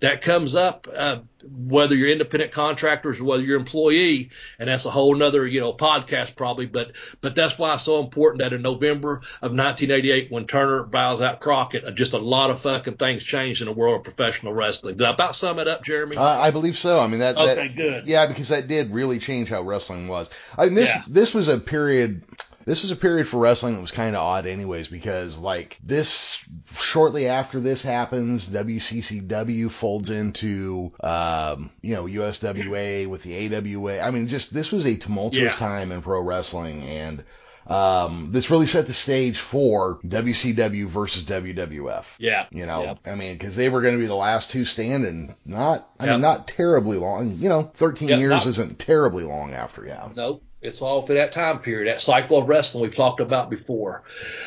[0.00, 4.90] that comes up, uh, whether you're independent contractors or whether you're employee, and that's a
[4.90, 8.62] whole nother, you know, podcast probably, but, but that's why it's so important that in
[8.62, 13.62] November of 1988, when Turner buys out Crockett, just a lot of fucking things changed
[13.62, 14.96] in the world of professional wrestling.
[14.96, 16.16] Did I about sum it up, Jeremy?
[16.16, 17.00] Uh, I believe so.
[17.00, 18.06] I mean, that, okay, that, good.
[18.06, 20.28] Yeah, because that did really change how wrestling was.
[20.56, 21.02] I mean, this, yeah.
[21.08, 22.22] this was a period,
[22.66, 26.44] this was a period for wrestling that was kind of odd anyways because like this
[26.74, 34.10] shortly after this happens WCCW folds into um, you know USWA with the AWA I
[34.10, 35.66] mean just this was a tumultuous yeah.
[35.66, 37.24] time in pro wrestling and
[37.68, 42.14] um, this really set the stage for WCW versus WWF.
[42.18, 42.46] Yeah.
[42.52, 42.98] You know, yep.
[43.06, 45.34] I mean, because they were going to be the last two standing.
[45.44, 46.12] Not, I yep.
[46.12, 47.32] mean, not terribly long.
[47.38, 50.08] You know, 13 yep, years not, isn't terribly long after, yeah.
[50.14, 50.44] Nope.
[50.62, 54.04] It's all for that time period, that cycle of wrestling we've talked about before.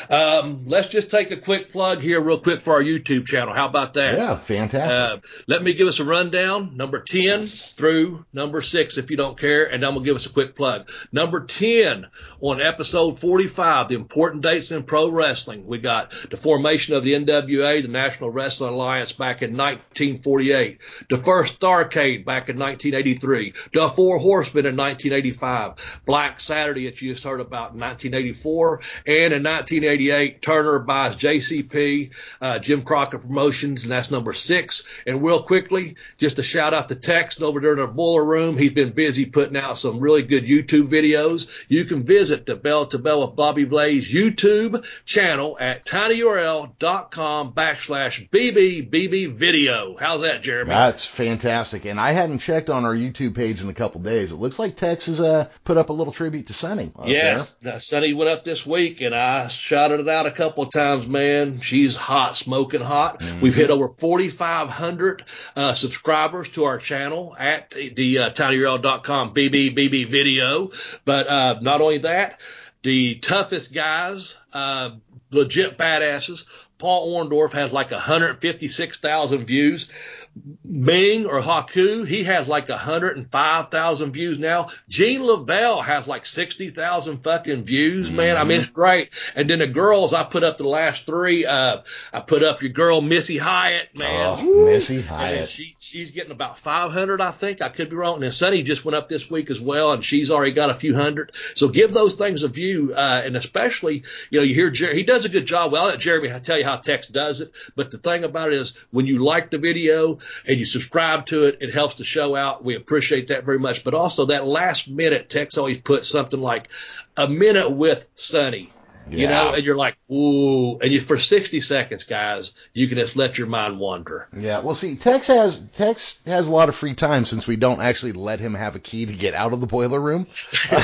[0.10, 3.54] Um, let's just take a quick plug here, real quick, for our YouTube channel.
[3.54, 4.17] How about that?
[4.17, 4.91] Yeah, fantastic.
[4.91, 6.76] Uh, let me give us a rundown.
[6.76, 10.26] Number 10 through number 6, if you don't care, and I'm going to give us
[10.26, 10.89] a quick plug.
[11.12, 12.08] Number 10
[12.41, 15.67] on episode 45, the important dates in pro wrestling.
[15.67, 21.17] We got the formation of the NWA, the National Wrestling Alliance, back in 1948, the
[21.17, 26.00] first Starrcade back in 1983, the Four Horsemen in 1985.
[26.10, 28.82] Black Saturday that you just heard about in 1984.
[29.06, 35.04] And in 1988, Turner buys JCP, uh, Jim Crockett Promotions, and that's number six.
[35.06, 38.58] And real quickly, just a shout out to Tex over there in the boiler room.
[38.58, 41.65] He's been busy putting out some really good YouTube videos.
[41.69, 48.28] You can visit the Bell to Bell with Bobby Blaze YouTube channel at tinyurl.com backslash
[48.32, 49.95] BBBB video.
[50.00, 50.69] How's that, Jeremy?
[50.69, 51.86] That's fantastic.
[51.86, 54.32] And I hadn't checked on our YouTube page in a couple days.
[54.32, 56.91] It looks like Tex has uh, put up a little tribute to Sunny.
[57.05, 61.07] Yes, Sunny went up this week, and I shouted it out a couple of times.
[61.07, 63.19] Man, she's hot, smoking hot.
[63.19, 63.41] Mm-hmm.
[63.41, 65.23] We've hit over 4,500
[65.55, 70.71] uh, subscribers to our channel at the uh, tinyurl.com BBBB video.
[71.05, 72.41] But uh, not only that,
[72.81, 74.91] the toughest guys, uh,
[75.31, 76.67] legit badasses.
[76.77, 80.18] Paul Orndorff has like 156,000 views.
[80.63, 84.67] Meng or Haku, he has like 105,000 views now.
[84.88, 88.36] Gene LeBell has like 60,000 fucking views, man.
[88.36, 88.41] Mm-hmm.
[88.41, 89.10] I mean, it's great.
[89.36, 91.45] And then the girls, I put up the last three.
[91.45, 91.82] Uh,
[92.13, 94.38] I put up your girl, Missy Hyatt, man.
[94.39, 95.47] Oh, Missy Hyatt.
[95.47, 97.62] she, she's getting about 500, I think.
[97.62, 98.15] I could be wrong.
[98.15, 100.75] And then Sunny just went up this week as well, and she's already got a
[100.75, 101.36] few hundred.
[101.56, 102.93] So give those things a view.
[102.95, 105.71] Uh, and especially, you know, you hear Jerry, he does a good job.
[105.71, 107.56] Well, I'll let Jeremy tell you how Tex does it.
[107.75, 111.46] But the thing about it is when you like the video, and you subscribe to
[111.46, 112.63] it, it helps the show out.
[112.63, 113.84] We appreciate that very much.
[113.84, 116.70] But also that last minute, Tex always puts something like
[117.18, 118.72] a minute with Sunny.
[119.12, 119.18] Yeah.
[119.18, 123.15] You know, and you're like, ooh, and you for 60 seconds, guys, you can just
[123.15, 124.28] let your mind wander.
[124.38, 124.60] Yeah.
[124.60, 128.12] Well, see, Tex has Tex has a lot of free time since we don't actually
[128.12, 130.26] let him have a key to get out of the boiler room.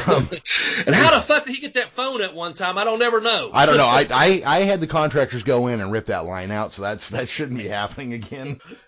[0.07, 0.29] Um,
[0.85, 2.77] and how the fuck did he get that phone at one time?
[2.77, 3.49] I don't ever know.
[3.53, 3.85] I don't know.
[3.85, 7.09] I, I I had the contractors go in and rip that line out, so that's
[7.09, 8.59] that shouldn't be happening again.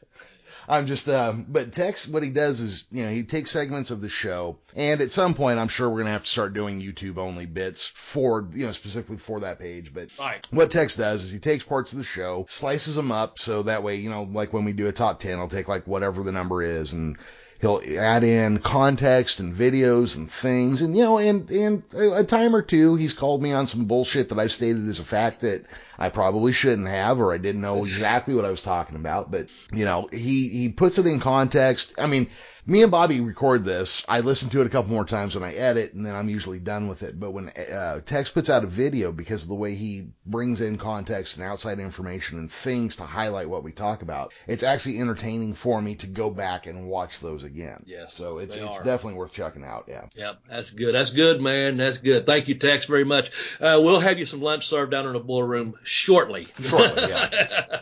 [0.67, 4.01] I'm just, um, but Tex, what he does is, you know, he takes segments of
[4.01, 7.17] the show, and at some point, I'm sure we're gonna have to start doing YouTube
[7.17, 9.93] only bits for, you know, specifically for that page.
[9.93, 10.45] But Right.
[10.51, 13.81] what Tex does is he takes parts of the show, slices them up, so that
[13.83, 16.31] way, you know, like when we do a top ten, I'll take like whatever the
[16.33, 17.17] number is, and
[17.59, 22.55] he'll add in context and videos and things, and you know, and and a, time
[22.55, 25.65] or two, he's called me on some bullshit that I've stated as a fact that
[25.97, 29.31] I probably shouldn't have, or I didn't know exactly what I was talking about.
[29.31, 31.93] But you know, he he puts it in context.
[31.97, 32.29] I mean,
[32.67, 34.03] me and Bobby record this.
[34.09, 36.59] I listen to it a couple more times when I edit, and then I'm usually
[36.59, 37.17] done with it.
[37.17, 40.77] But when uh, Tex puts out a video, because of the way he brings in
[40.77, 45.53] context and outside information and things to highlight what we talk about, it's actually entertaining
[45.53, 47.83] for me to go back and watch those again.
[47.85, 48.83] Yes, so it's it's are.
[48.83, 49.85] definitely worth checking out.
[49.87, 50.05] Yeah.
[50.17, 50.93] Yep, that's good.
[50.93, 51.77] That's good, man.
[51.77, 52.25] That's good.
[52.25, 53.31] Thank you, Tex, very much.
[53.61, 56.49] Uh, we'll have you some lunch served down in the boiler room shortly.
[56.61, 57.79] Shortly, yeah.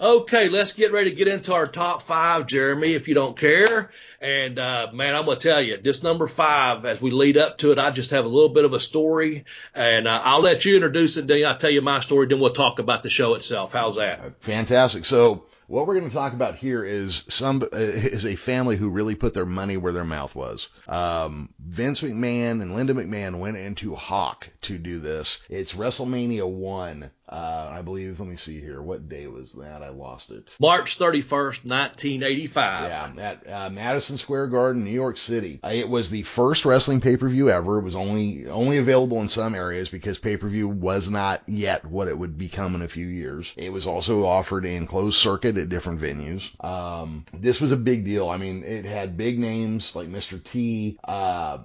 [0.00, 3.90] okay, let's get ready to get into our top five, Jeremy, if you don't care.
[4.22, 7.72] And uh, man, I'm gonna tell you, this number five, as we lead up to
[7.72, 10.76] it, I just have a little bit of a story, and uh, I'll let you
[10.76, 11.26] introduce it.
[11.26, 12.28] Then I'll tell you my story.
[12.28, 13.72] Then we'll talk about the show itself.
[13.72, 14.40] How's that?
[14.40, 15.06] Fantastic.
[15.06, 18.90] So what we're going to talk about here is some uh, is a family who
[18.90, 20.68] really put their money where their mouth was.
[20.86, 25.40] Um, Vince McMahon and Linda McMahon went into Hawk to do this.
[25.48, 27.10] It's WrestleMania one.
[27.32, 28.20] Uh, I believe.
[28.20, 28.82] Let me see here.
[28.82, 29.82] What day was that?
[29.82, 30.48] I lost it.
[30.60, 32.88] March 31st, 1985.
[32.88, 35.58] Yeah, at uh, Madison Square Garden, New York City.
[35.64, 37.78] Uh, It was the first wrestling pay-per-view ever.
[37.78, 42.18] It was only only available in some areas because pay-per-view was not yet what it
[42.18, 43.52] would become in a few years.
[43.56, 46.50] It was also offered in closed circuit at different venues.
[46.62, 48.28] Um, this was a big deal.
[48.28, 50.42] I mean, it had big names like Mr.
[50.42, 51.58] T, uh,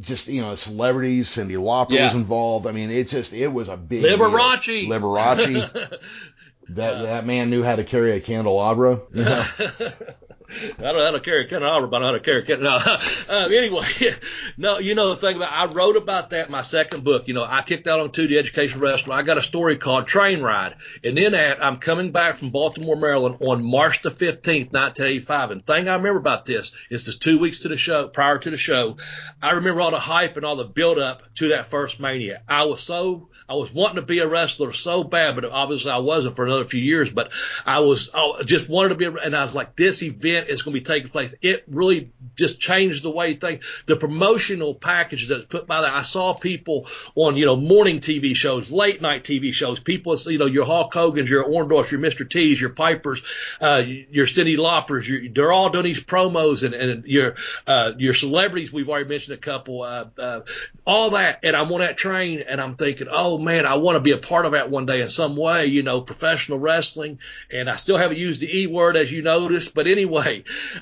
[0.00, 1.28] just you know, celebrities.
[1.28, 2.04] Cyndi Lauper Yeah.
[2.06, 2.66] was involved.
[2.66, 4.18] I mean, it just it was a big deal.
[4.18, 4.88] Liberace.
[5.04, 6.30] Liberace.
[6.70, 9.02] That that man knew how to carry a candelabra.
[9.12, 9.44] You know?
[10.48, 12.98] I don't know how to carry a but I know how to carry a candelabra.
[13.28, 13.46] No.
[13.46, 13.84] Anyway,
[14.58, 17.28] no, you know the thing about I wrote about that in my second book.
[17.28, 19.14] You know, I kicked out on two the education wrestler.
[19.14, 22.96] I got a story called Train Ride, and then at, I'm coming back from Baltimore,
[22.96, 25.50] Maryland on March the 15th, 1985.
[25.50, 28.50] And thing I remember about this is the two weeks to the show, prior to
[28.50, 28.96] the show,
[29.42, 32.42] I remember all the hype and all the build up to that first Mania.
[32.48, 35.98] I was so I was wanting to be a wrestler so bad, but obviously I
[35.98, 37.12] wasn't for another few years.
[37.12, 37.32] But
[37.64, 40.62] I was I just wanted to be, a, and I was like, this event is
[40.62, 41.34] going to be taking place.
[41.40, 45.92] It really just changed the way things, the promotional package that's put by that.
[45.92, 49.80] I saw people on you know morning TV shows, late night TV shows.
[49.80, 52.28] People, you know, your Hulk Hogan's, your Orndorffs, your Mr.
[52.28, 55.08] T's, your Pipers, uh, your Cyndi Laupers.
[55.08, 57.34] Your, they're all doing these promos, and and your
[57.66, 58.72] uh, your celebrities.
[58.72, 59.82] We've already mentioned a couple.
[59.82, 60.40] Uh, uh,
[60.86, 64.00] all that, and I'm on that train, and I'm thinking, oh man, I want to
[64.00, 67.20] be a part of that one day in some way, you know, professional wrestling.
[67.52, 70.23] And I still haven't used the E word, as you noticed, but anyway,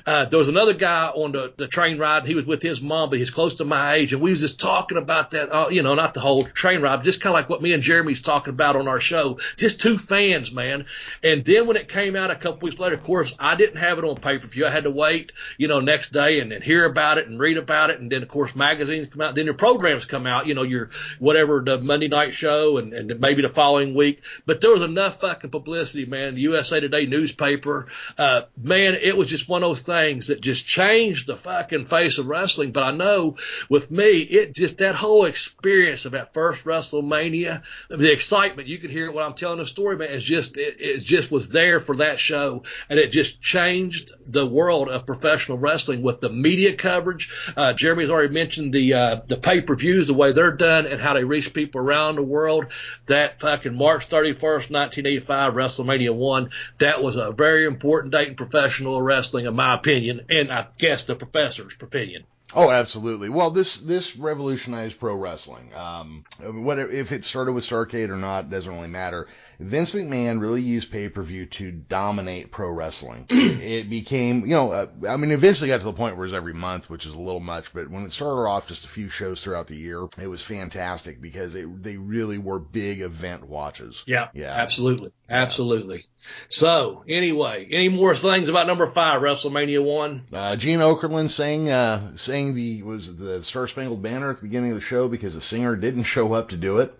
[0.05, 2.25] uh, there was another guy on the, the train ride.
[2.25, 4.59] He was with his mom, but he's close to my age, and we was just
[4.59, 7.49] talking about that, uh, you know, not the whole train ride, just kind of like
[7.49, 9.37] what me and Jeremy's talking about on our show.
[9.57, 10.85] Just two fans, man.
[11.23, 13.99] And then when it came out a couple weeks later, of course, I didn't have
[13.99, 14.65] it on pay per view.
[14.65, 17.57] I had to wait, you know, next day and, and hear about it and read
[17.57, 17.99] about it.
[17.99, 19.35] And then, of course, magazines come out.
[19.35, 23.19] Then your programs come out, you know, your whatever the Monday night show and, and
[23.19, 24.23] maybe the following week.
[24.45, 26.35] But there was enough fucking publicity, man.
[26.35, 30.67] The USA Today newspaper, uh, man, it was just one of those things that just
[30.67, 32.71] changed the fucking face of wrestling.
[32.71, 33.35] But I know
[33.67, 38.91] with me, it just that whole experience of that first WrestleMania, the excitement, you could
[38.91, 40.09] hear it when I'm telling the story, man.
[40.11, 42.63] It's just, it, it just was there for that show.
[42.89, 47.53] And it just changed the world of professional wrestling with the media coverage.
[47.57, 51.01] Uh, Jeremy's already mentioned the, uh, the pay per views, the way they're done and
[51.01, 52.71] how they reach people around the world.
[53.07, 59.01] That fucking March 31st, 1985, WrestleMania 1, that was a very important date in professional
[59.01, 62.23] wrestling, in my opinion, and I guess the professor's opinion.
[62.55, 63.29] Oh, absolutely.
[63.29, 65.73] Well, this this revolutionized pro wrestling.
[65.73, 69.27] Um, if it started with Starrcade or not doesn't really matter.
[69.59, 73.25] Vince McMahon really used pay per view to dominate pro wrestling.
[73.29, 76.33] it became, you know, uh, I mean, eventually got to the point where it was
[76.33, 77.73] every month, which is a little much.
[77.73, 81.21] But when it started off just a few shows throughout the year, it was fantastic
[81.21, 84.03] because it, they really were big event watches.
[84.05, 84.51] Yeah, Yeah.
[84.53, 86.05] absolutely, absolutely.
[86.49, 90.25] So anyway, any more things about number five, WrestleMania one?
[90.31, 94.71] Uh, Gene Okerlund sang uh, sang the was the Star Spangled Banner at the beginning
[94.71, 96.93] of the show because the singer didn't show up to do it.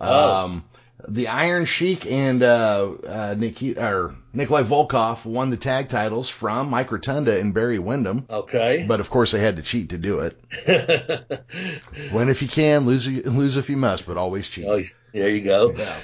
[0.00, 0.44] Oh.
[0.44, 0.64] Um,
[1.06, 6.70] the Iron Sheik and uh, uh, Nikita, or Nikolai Volkov won the tag titles from
[6.70, 8.84] Mike Rotunda and Barry Windham, Okay.
[8.88, 10.36] but of course they had to cheat to do it.
[12.12, 14.66] Win if you can, lose lose if you must, but always cheat.
[14.66, 14.80] Oh,
[15.12, 15.72] there you go.
[15.72, 15.96] Yeah.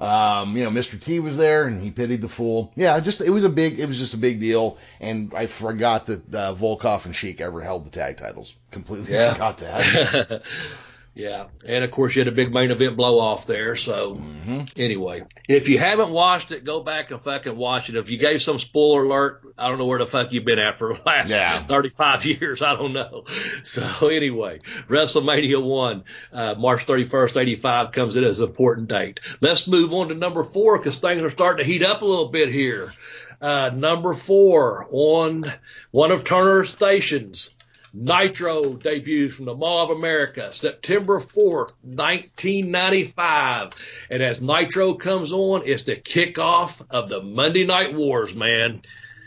[0.00, 1.00] Um, you know, Mr.
[1.00, 2.72] T was there and he pitied the fool.
[2.74, 4.76] Yeah, just it was a big, it was just a big deal.
[5.00, 8.54] And I forgot that uh, Volkov and Sheik ever held the tag titles.
[8.72, 9.32] Completely Yeah.
[9.32, 10.42] forgot that.
[11.16, 13.76] Yeah, and of course you had a big main event blow off there.
[13.76, 17.94] So hmm anyway, if you haven't watched it, go back and fucking watch it.
[17.94, 20.76] If you gave some spoiler alert, I don't know where the fuck you've been at
[20.78, 21.56] for the last Yeah.
[21.58, 22.62] 35 years.
[22.62, 23.24] I don't know.
[23.64, 24.58] So anyway,
[24.88, 29.20] WrestleMania one, uh, March 31st, 85 comes in as an important date.
[29.40, 32.28] Let's move on to number four because things are starting to heat up a little
[32.28, 32.92] bit here.
[33.40, 35.44] Uh, number four on
[35.90, 37.53] one of Turner's stations.
[37.96, 44.06] Nitro debuts from the Mall of America, September 4th, 1995.
[44.10, 48.82] And as Nitro comes on, it's the kickoff of the Monday Night Wars, man.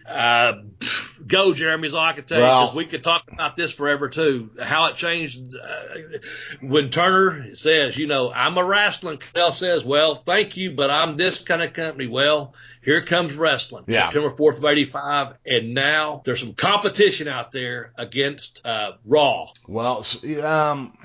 [0.09, 0.53] Uh,
[1.27, 3.73] go, Jeremy, is all I can tell you, Well- 'cause we could talk about this
[3.73, 4.49] forever too.
[4.61, 5.67] How it changed uh,
[6.61, 9.17] when Turner says, you know, I'm a wrestling.
[9.17, 12.07] Canell says, well, thank you, but I'm this kind of company.
[12.07, 12.53] Well,
[12.87, 13.83] here comes wrestling.
[13.85, 14.09] Yeah.
[14.09, 15.33] September 4th of 85.
[15.45, 19.47] And now there's some competition out there against, uh, Raw.
[19.67, 20.05] Well,
[20.41, 20.97] um,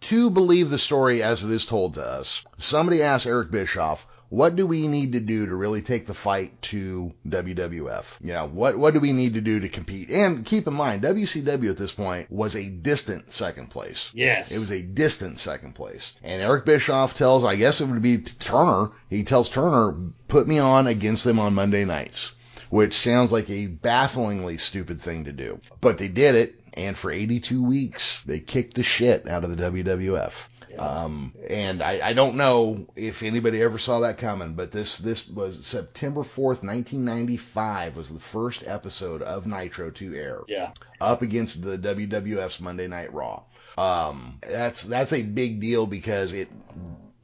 [0.00, 4.56] to believe the story as it is told to us, somebody asked Eric Bischoff, what
[4.56, 8.16] do we need to do to really take the fight to WWF?
[8.20, 10.10] You know, what, what do we need to do to compete?
[10.10, 14.10] And keep in mind, WCW at this point was a distant second place.
[14.12, 14.54] Yes.
[14.54, 16.12] It was a distant second place.
[16.22, 19.96] And Eric Bischoff tells, I guess it would be Turner, he tells Turner,
[20.28, 22.32] put me on against them on Monday nights,
[22.68, 25.60] which sounds like a bafflingly stupid thing to do.
[25.80, 29.70] But they did it, and for 82 weeks, they kicked the shit out of the
[29.70, 30.48] WWF.
[30.78, 35.28] Um, and I, I don't know if anybody ever saw that coming, but this, this
[35.28, 40.72] was September 4th, 1995 was the first episode of Nitro to air yeah.
[41.00, 43.42] up against the WWF's Monday Night Raw.
[43.78, 46.48] Um, that's that's a big deal because it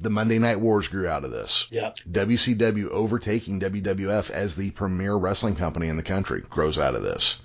[0.02, 1.66] the Monday Night Wars grew out of this.
[1.70, 1.92] Yeah.
[2.10, 7.40] WCW overtaking WWF as the premier wrestling company in the country grows out of this.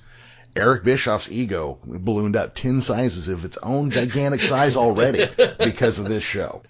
[0.57, 5.25] Eric Bischoff's ego ballooned up 10 sizes of its own gigantic size already
[5.59, 6.63] because of this show.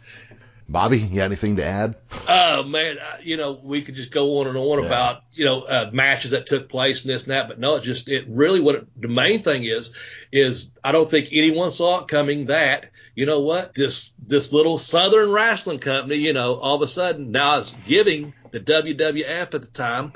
[0.70, 1.96] Bobby, you got anything to add?
[2.28, 4.86] Oh man, you know we could just go on and on Yeah.
[4.86, 7.84] about you know uh, matches that took place and this and that, but no, it
[7.84, 9.94] just it really what it, the main thing is
[10.30, 14.78] is I don't think anyone saw it coming that you know what this this little
[14.78, 19.52] Southern wrestling company, you know, all of a sudden now is giving the WWF at
[19.52, 20.12] the time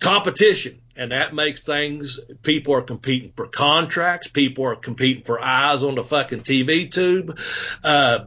[0.00, 0.80] competition.
[0.96, 4.28] And that makes things, people are competing for contracts.
[4.28, 7.38] People are competing for eyes on the fucking TV tube.
[7.82, 8.26] Uh,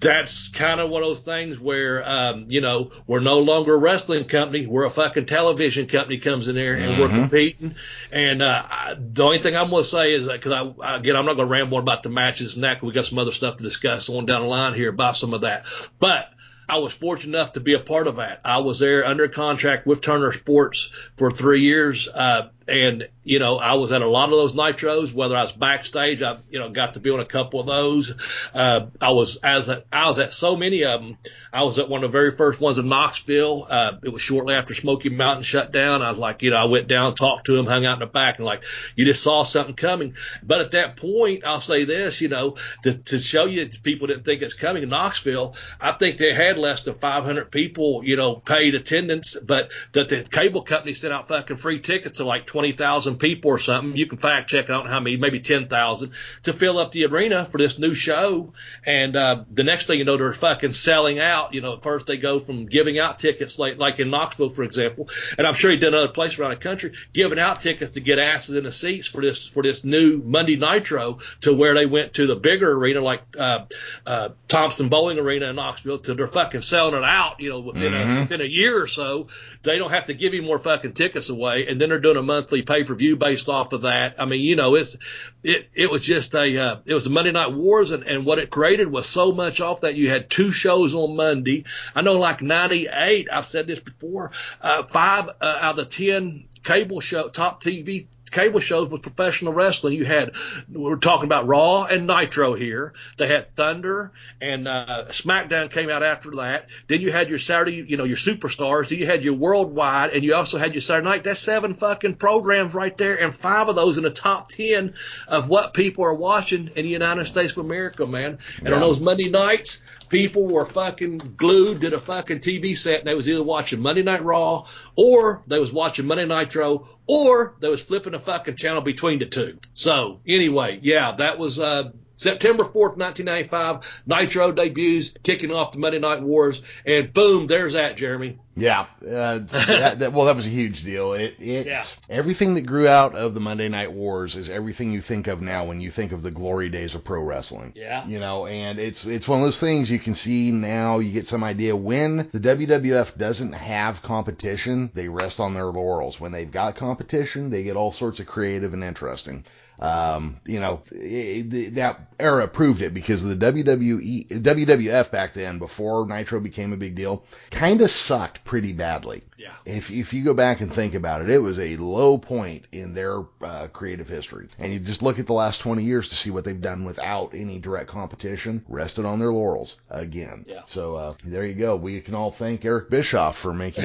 [0.00, 3.78] that's kind of one of those things where, um, you know, we're no longer a
[3.78, 4.66] wrestling company.
[4.66, 7.14] We're a fucking television company comes in there and we're Mhm.
[7.22, 7.74] competing.
[8.12, 11.16] And, uh, I, the only thing I'm going to say is that, cause I, again,
[11.16, 13.32] I'm not going to ramble about the matches and that, 'cause we got some other
[13.32, 15.64] stuff to discuss on down the line here about some of that.
[15.98, 16.30] But,
[16.68, 18.40] I was fortunate enough to be a part of that.
[18.44, 22.08] I was there under contract with Turner Sports for three years.
[22.08, 25.52] Uh, and, you know, I was at a lot of those nitros, whether I was
[25.52, 28.50] backstage, I, you know, got to be on a couple of those.
[28.54, 31.16] Uh, I was as a, I was at so many of them.
[31.52, 33.66] I was at one of the very first ones in Knoxville.
[33.68, 36.02] Uh, it was shortly after Smoky Mountain shut down.
[36.02, 38.06] I was like, you know, I went down, talked to him, hung out in the
[38.06, 38.62] back and like,
[38.94, 40.16] you just saw something coming.
[40.42, 44.24] But at that point, I'll say this, you know, to, to show you people didn't
[44.24, 48.36] think it's coming in Knoxville, I think they had less than 500 people, you know,
[48.36, 53.13] paid attendance, but that the cable company sent out fucking free tickets to like 20,000
[53.16, 53.96] people or something.
[53.96, 54.70] You can fact check.
[54.70, 56.12] I don't know how many, maybe 10,000
[56.44, 58.52] to fill up the arena for this new show.
[58.86, 61.54] And, uh, the next thing you know, they're fucking selling out.
[61.54, 64.62] You know, at first they go from giving out tickets like, like in Knoxville, for
[64.62, 65.08] example.
[65.38, 68.18] And I'm sure he done other places around the country, giving out tickets to get
[68.18, 72.14] asses in the seats for this, for this new Monday Nitro to where they went
[72.14, 73.60] to the bigger arena like, uh,
[74.06, 78.16] uh, Thompson-Boling Arena in Knoxville to they're fucking selling it out, you know, within Mhm.
[78.16, 79.26] a, within a year or so.
[79.62, 81.66] They don't have to give you more fucking tickets away.
[81.66, 84.20] And then they're doing a monthly pay per view based off of that.
[84.20, 84.96] I mean, you know, it's,
[85.42, 88.38] it, it was just a, uh, it was the Monday Night Wars and, and what
[88.38, 91.64] it created was so much off that you had two shows on Monday.
[91.94, 96.44] I know like 98, I've said this before, uh, five uh, out of the 10
[96.64, 99.94] cable show, top TV cable shows with professional wrestling.
[99.94, 100.34] You had,
[100.70, 102.92] we're talking about Raw and Nitro here.
[103.16, 106.68] They had Thunder and uh, SmackDown came out after that.
[106.88, 108.88] Then you had your Saturday, you know, your superstars.
[108.88, 111.24] Then you had your Worldwide, and you also had your Saturday Night.
[111.24, 114.94] That's seven fucking programs right there, and five of those in the top ten
[115.28, 118.38] of what people are watching in the United States of America, man.
[118.58, 118.74] And Yeah.
[118.74, 123.14] on those Monday nights, people were fucking glued to the fucking TV set, and they
[123.14, 127.82] was either watching Monday Night Raw, or they was watching Monday Nitro, or they was
[127.82, 129.58] flipping a fucking channel between the two.
[129.72, 135.98] So anyway, yeah, that was uh September 4th, 1995, Nitro debuts, kicking off the Monday
[135.98, 138.38] Night Wars, and boom, there's that, Jeremy.
[138.56, 141.14] Yeah, uh, that, that, well, that was a huge deal.
[141.14, 141.84] It, it, Yeah.
[142.08, 145.64] everything that grew out of the Monday Night Wars is everything you think of now
[145.64, 147.72] when you think of the glory days of pro wrestling.
[147.74, 148.06] Yeah.
[148.06, 151.00] You know, and it's it's one of those things you can see now.
[151.00, 156.20] You get some idea when the WWF doesn't have competition, they rest on their laurels.
[156.20, 159.44] When they've got competition, they get all sorts of creative and interesting.
[159.78, 165.58] Um, you know, it, it- that era proved it because the WWE, WWF back then,
[165.58, 169.22] before Nitro became a big deal, kind of sucked pretty badly.
[169.36, 169.52] Yeah.
[169.66, 172.94] If if you go back and think about it, it was a low point in
[172.94, 174.48] their uh, creative history.
[174.60, 177.34] And you just look at the last 20 years to see what they've done without
[177.34, 180.44] any direct competition, rested on their laurels again.
[180.48, 180.62] Yeah.
[180.66, 181.74] So uh, there you go.
[181.74, 183.84] We can all thank Eric Bischoff for making.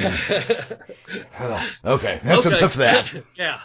[1.84, 2.58] okay, that's Okay.
[2.58, 3.22] enough of that.
[3.36, 3.58] yeah.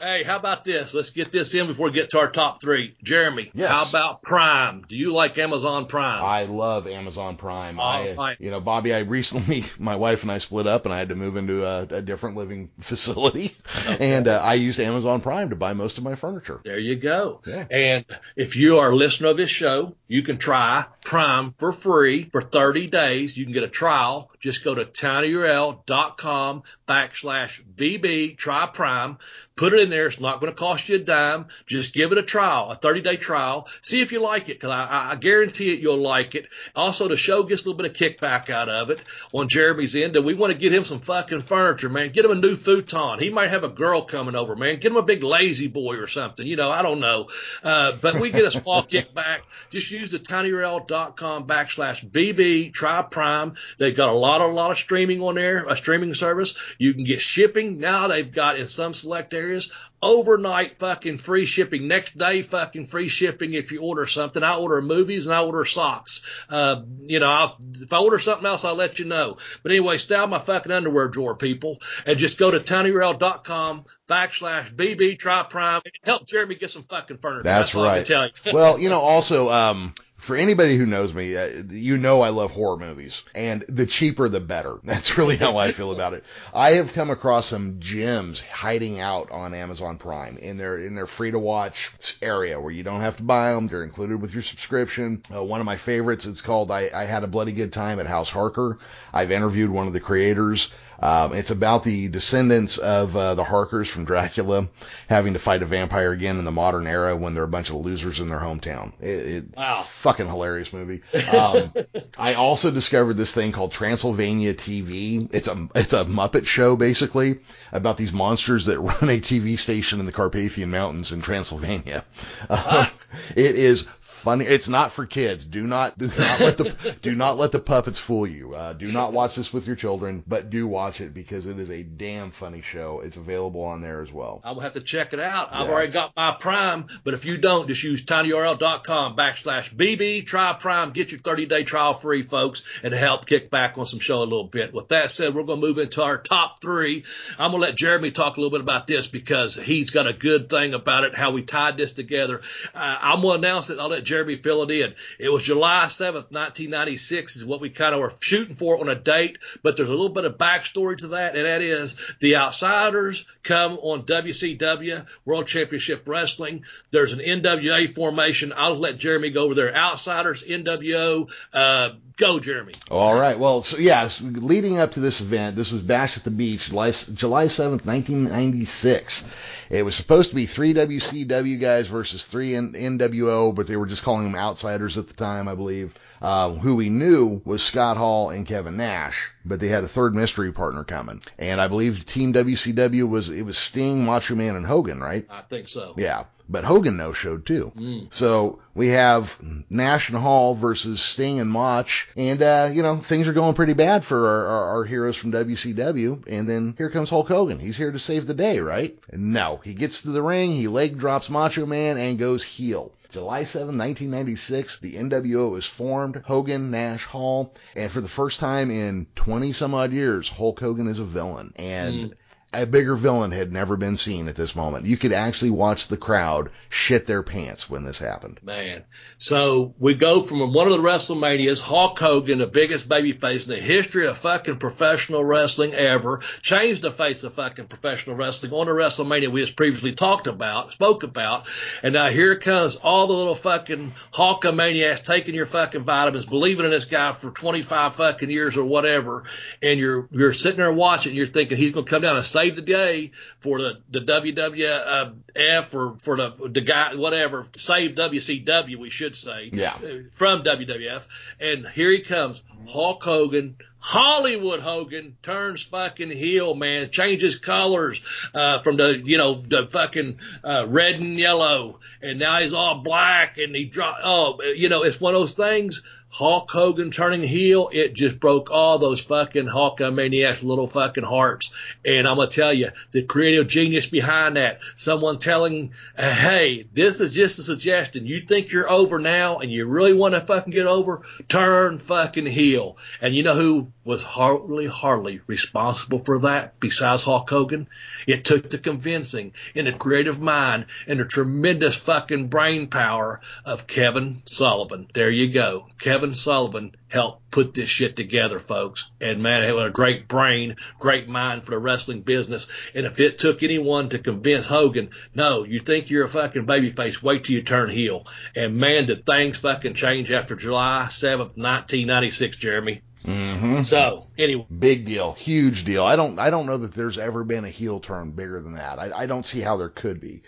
[0.00, 0.94] Hey, how about this?
[0.94, 2.94] Let's get this in before we get to our top three.
[3.02, 3.70] Jeremy, Yes.
[3.70, 4.84] how about Prime?
[4.88, 6.22] Do you like Amazon Prime?
[6.22, 7.80] I love Amazon Prime.
[7.80, 8.36] I, right.
[8.40, 11.16] you know, Bobby, I recently, my wife and I split up and I had to
[11.16, 13.56] move into a, a different living facility.
[13.98, 16.60] And uh, I used Amazon Prime to buy most of my furniture.
[16.64, 17.40] There you go.
[17.46, 17.64] Yeah.
[17.70, 18.04] And
[18.36, 22.40] if you are a listener of this show, you can try Prime for free for
[22.40, 23.36] 30 days.
[23.36, 24.30] You can get a trial.
[24.40, 29.18] Just go to tinyurl.com backslash BB, try Prime.
[29.56, 30.06] Put it in there.
[30.06, 31.46] It's not going to cost you a dime.
[31.66, 33.66] Just give it a trial, a 30 day trial.
[33.82, 36.46] See if you like it, because I, I guarantee it you'll like it.
[36.76, 39.00] Also, the show gets a little bit of kickback out of it
[39.32, 42.10] on Jeremy's end, and we want to get him some fucking furniture, man.
[42.10, 43.18] Get him a new futon.
[43.18, 44.76] He might have a girl coming over, man.
[44.76, 46.46] Get him a big lazy boy or something.
[46.46, 47.26] You know, I don't know.
[47.64, 49.40] Uh, but we get a small kickback.
[49.70, 53.54] Just use the tinyurl.com backslash BB, try Prime.
[53.78, 56.74] They've got a lot, a lot of streaming on there, a streaming service.
[56.78, 57.80] You can get shipping.
[57.80, 61.88] Now they've got in some select areas overnight fucking free shipping.
[61.88, 64.42] Next day fucking free shipping if you order something.
[64.42, 66.46] I order movies and I order socks.
[66.48, 69.36] Uh, you know, I'll, if I order something else, I'll let you know.
[69.62, 75.18] But anyway, of my fucking underwear drawer, people, and just go to tinyurl.com backslash BB
[75.18, 77.42] try prime and help Jeremy get some fucking furniture.
[77.44, 77.94] That's, I right.
[77.96, 78.52] can tell you.
[78.52, 82.50] well, you know, also, um, for anybody who knows me, uh, you know I love
[82.50, 84.78] horror movies, and the cheaper the better.
[84.84, 86.24] That's really how I feel about it.
[86.52, 91.06] I have come across some gems hiding out on Amazon Prime in their in their
[91.06, 94.42] free to watch area where you don't have to buy them; they're included with your
[94.42, 95.22] subscription.
[95.34, 98.06] Uh, one of my favorites, it's called I, I Had a Bloody Good Time at
[98.06, 98.78] House Harker.
[99.14, 100.70] I've interviewed one of the creators.
[101.00, 104.68] Um, it's about the descendants of uh, the Harkers from Dracula
[105.08, 107.76] having to fight a vampire again in the modern era when they're a bunch of
[107.76, 108.92] losers in their hometown.
[109.00, 109.82] It, it Wow.
[109.82, 111.02] fucking hilarious movie.
[111.38, 111.72] Um,
[112.18, 115.28] I also discovered this thing called Transylvania TV.
[115.32, 117.40] It's a it's a Muppet show basically
[117.70, 122.04] about these monsters that run a TV station in the Carpathian Mountains in Transylvania.
[122.50, 122.86] Um,
[123.36, 123.88] it is
[124.18, 124.44] funny.
[124.44, 125.44] It's not for kids.
[125.44, 128.54] Do not do not let the do not let the puppets fool you.
[128.54, 131.70] Uh, do not watch this with your children, but do watch it because it is
[131.70, 133.00] a damn funny show.
[133.00, 134.40] It's available on there as well.
[134.44, 135.48] I will have to check it out.
[135.52, 135.72] I've Yeah.
[135.72, 140.90] already got my Prime, but if you don't, just use tinyurl.com backslash BB, try Prime,
[140.90, 144.24] get your 30 day trial free, folks, and help kick back on some show a
[144.24, 144.72] little bit.
[144.72, 147.04] With that said, we're going to move into our top three.
[147.38, 150.12] I'm going to let Jeremy talk a little bit about this because he's got a
[150.12, 152.40] good thing about it, how we tied this together.
[152.74, 153.78] Uh, I'm going to announce it.
[153.78, 154.94] I'll let Jeremy fill it in.
[155.18, 158.94] It was July 7th, 1996 is what we kind of were shooting for on a
[158.94, 163.26] date, but there's a little bit of backstory to that, and that is the Outsiders
[163.42, 166.64] come on WCW, World Championship Wrestling.
[166.90, 168.52] There's an NWA formation.
[168.56, 169.74] I'll let Jeremy go over there.
[169.74, 172.74] Outsiders, NWO, uh, go, Jeremy.
[172.90, 173.38] All right.
[173.38, 176.68] Well, so yeah, so leading up to this event, this was Bash at the Beach,
[176.68, 179.24] July 7th, 1996.
[179.70, 183.86] It was supposed to be three WCW guys versus three N- NWO, but they were
[183.86, 185.94] just calling them outsiders at the time, I believe.
[186.20, 190.14] Uh, who we knew was Scott Hall and Kevin Nash, but they had a third
[190.14, 191.22] mystery partner coming.
[191.38, 195.26] And I believe Team WCW was, it was Sting, Macho Man, and Hogan, right?
[195.30, 195.94] I think so.
[195.96, 197.72] Yeah, but Hogan no showed too.
[197.76, 198.12] Mm.
[198.12, 199.38] So we have
[199.68, 203.74] Nash and Hall versus Sting and Mach, and uh, you know things are going pretty
[203.74, 206.26] bad for our, our, our heroes from WCW.
[206.26, 207.58] And then here comes Hulk Hogan.
[207.58, 208.98] He's here to save the day, right?
[209.12, 212.92] No, he gets to the ring, he leg drops Macho Man, and goes heel.
[213.10, 218.70] July 7, 1996, the NWO is formed, Hogan, Nash, Hall, and for the first time
[218.70, 221.54] in 20 some odd years, Hulk Hogan is a villain.
[221.56, 222.14] And
[222.52, 224.86] a bigger villain had never been seen at this moment.
[224.86, 228.40] You could actually watch the crowd shit their pants when this happened.
[228.42, 228.84] Man.
[229.18, 233.60] So we go from one of the WrestleManias, Hulk Hogan, the biggest babyface in the
[233.60, 238.72] history of fucking professional wrestling ever, changed the face of fucking professional wrestling on the
[238.72, 241.48] WrestleMania we just previously talked about, spoke about.
[241.82, 246.70] And now here comes all the little fucking Hulkamaniacs taking your fucking vitamins, believing in
[246.70, 249.24] this guy for 25 fucking years or whatever.
[249.62, 252.56] And you're, you're sitting there watching, you're thinking he's going to come down and save
[252.56, 258.90] the day for the, the WWF or for the, the guy, whatever, save WCW, we
[258.90, 259.50] should say.
[259.52, 259.78] Yeah.
[260.12, 261.34] From WWF.
[261.40, 266.90] And here he comes, Hulk Hogan, Hollywood Hogan turns fucking heel, man.
[266.90, 272.40] Changes colors uh, from the you know the fucking uh, red and yellow, and now
[272.40, 273.94] he's all black, and he draw.
[274.02, 275.97] Oh, you know, it's one of those things.
[276.10, 281.76] Hulk Hogan turning heel, it just broke all those fucking Hulkamaniacs little fucking hearts.
[281.84, 287.14] And I'm gonna tell you, the creative genius behind that, someone telling, hey, this is
[287.14, 288.06] just a suggestion.
[288.06, 291.02] You think you're over now, and you really want to fucking get over?
[291.28, 292.78] Turn fucking heel.
[293.00, 297.68] And you know who was hardly, hardly responsible for that besides Hulk Hogan?
[298.08, 303.66] It took the convincing and the creative mind and the tremendous fucking brain power of
[303.66, 304.88] Kevin Sullivan.
[304.94, 305.68] There you go.
[305.78, 308.90] Kevin Sullivan helped put this shit together, folks.
[308.98, 312.70] And man, he had a great brain, great mind for the wrestling business.
[312.74, 317.02] And if it took anyone to convince Hogan, no, you think you're a fucking babyface,
[317.02, 318.06] wait till you turn heel.
[318.34, 322.80] And man, did things fucking change after July 7th, 1996, Jeremy.
[323.04, 323.62] Mm-hmm.
[323.62, 325.84] So anyway, big deal, huge deal.
[325.84, 328.78] I don't, I don't know that there's ever been a heel turn bigger than that.
[328.78, 330.22] I, I don't see how there could be.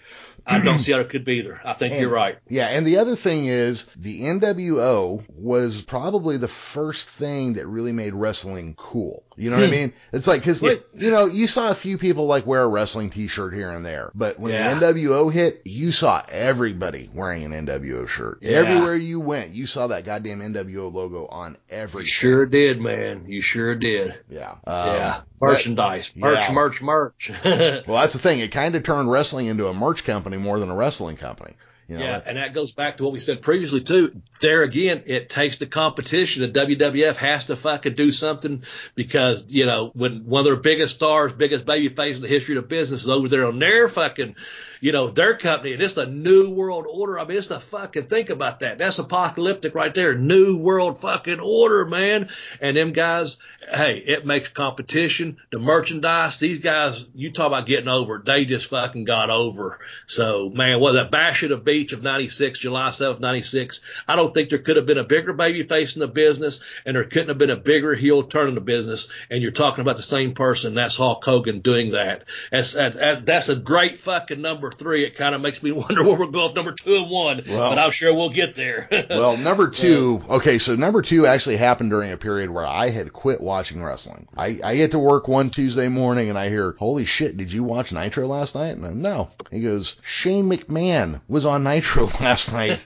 [0.46, 1.60] I don't see how it could be either.
[1.64, 2.38] I think And- you're right.
[2.48, 7.92] Yeah, and the other thing is the NWO was probably the first thing that really
[7.92, 9.22] made wrestling cool.
[9.40, 9.72] You know what I Hmm.
[9.72, 9.92] mean?
[10.12, 13.10] It's like because like you know you saw a few people like wear a wrestling
[13.10, 14.74] T-shirt here and there, but when Yeah.
[14.74, 18.38] the NWO hit, you saw everybody wearing an NWO shirt.
[18.42, 18.58] Yeah.
[18.58, 22.04] Everywhere you went, you saw that goddamn NWO logo on You every.
[22.04, 23.24] sure did, man.
[23.28, 24.14] You sure did.
[24.28, 24.54] Yeah.
[24.66, 25.14] yeah.
[25.16, 26.12] Um, Merchandise.
[26.16, 26.52] Merch, yeah.
[26.52, 27.30] merch, merch.
[27.44, 28.40] Well, that's the thing.
[28.40, 31.54] It kind of turned wrestling into a merch company more than a wrestling company.
[31.90, 34.12] You know, yeah, and that goes back to what we said previously too.
[34.40, 36.52] There again, it takes the competition.
[36.52, 38.62] The WWF has to fucking do something
[38.94, 42.56] because you know when one of their biggest stars, biggest baby face in the history
[42.56, 44.36] of the business is over there on their fucking,
[44.80, 47.18] you know, their company, and it's a new world order.
[47.18, 48.78] I mean, it's a fucking think about that.
[48.78, 50.14] That's apocalyptic right there.
[50.14, 52.28] New world fucking order, man.
[52.60, 53.38] And them guys,
[53.72, 55.38] hey, it makes competition.
[55.50, 59.78] The merchandise, these guys, you talk about getting over, they just fucking got over.
[60.06, 63.80] So man, what that bash at the beach of 96, July 7th, 96.
[64.08, 66.96] I don't think there could have been a bigger baby face in the business and
[66.96, 69.26] there couldn't have been a bigger heel turn in the business.
[69.30, 70.74] And you're talking about the same person.
[70.74, 72.24] That's Hulk Hogan doing that.
[72.50, 75.04] That's, that, that's a great fucking number three.
[75.04, 77.70] It kind of makes me wonder where we're going with number two and one, Well-
[77.70, 78.88] but I'm sure we'll get there.
[79.10, 83.12] Well, number two, okay, so number two actually happened during a period where I had
[83.12, 84.28] quit watching wrestling.
[84.36, 87.64] I, I get to work one Tuesday morning and I hear, holy shit, did you
[87.64, 88.76] watch Nitro last night?
[88.76, 89.28] And I'm, no.
[89.50, 92.84] He goes, Shane McMahon was on Nitro last night.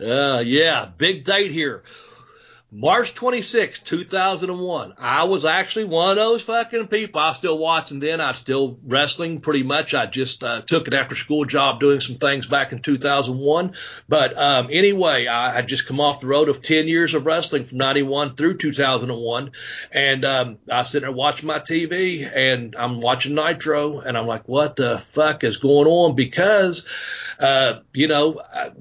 [0.00, 1.82] Uh, yeah, big date here.
[2.70, 4.92] March 26, 2001.
[4.98, 7.18] I was actually one of those fucking people.
[7.18, 8.20] I was still watching then.
[8.20, 9.94] I was still wrestling pretty much.
[9.94, 13.72] I just uh, took an after school job doing some things back in 2001.
[14.06, 17.62] But um, anyway, I had just come off the road of 10 years of wrestling
[17.62, 19.52] from 91 through 2001.
[19.90, 24.46] And um, I sitting there watching my TV and I'm watching Nitro and I'm like,
[24.46, 26.14] what the fuck is going on?
[26.14, 26.84] Because,
[27.40, 28.72] uh, you know, I,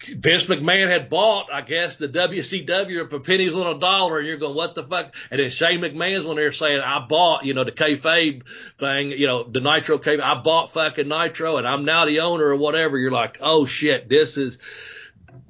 [0.00, 4.36] Vince McMahon had bought, I guess, the WCW for pennies on a dollar, and you're
[4.36, 5.14] going, what the fuck?
[5.30, 8.46] And then Shane McMahon's when they're saying, I bought, you know, the kayfabe
[8.78, 12.44] thing, you know, the Nitro kayfabe, I bought fucking Nitro, and I'm now the owner
[12.44, 12.98] or whatever.
[12.98, 14.58] You're like, oh shit, this is,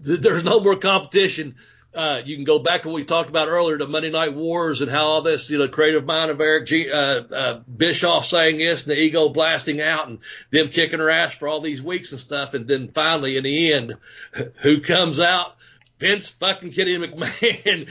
[0.05, 1.57] th- there's no more competition.
[1.97, 4.83] Uh, you can go back to what we talked about earlier, the Monday Night Wars
[4.83, 8.59] and how all this, you know, creative mind of Eric G, uh, uh, Bischoff saying
[8.59, 10.19] this and the ego blasting out and
[10.51, 12.53] them kicking her ass for all these weeks and stuff.
[12.53, 13.95] And then finally in the end,
[14.57, 15.56] who comes out?
[15.99, 17.89] Vince fucking Kitty McMahon.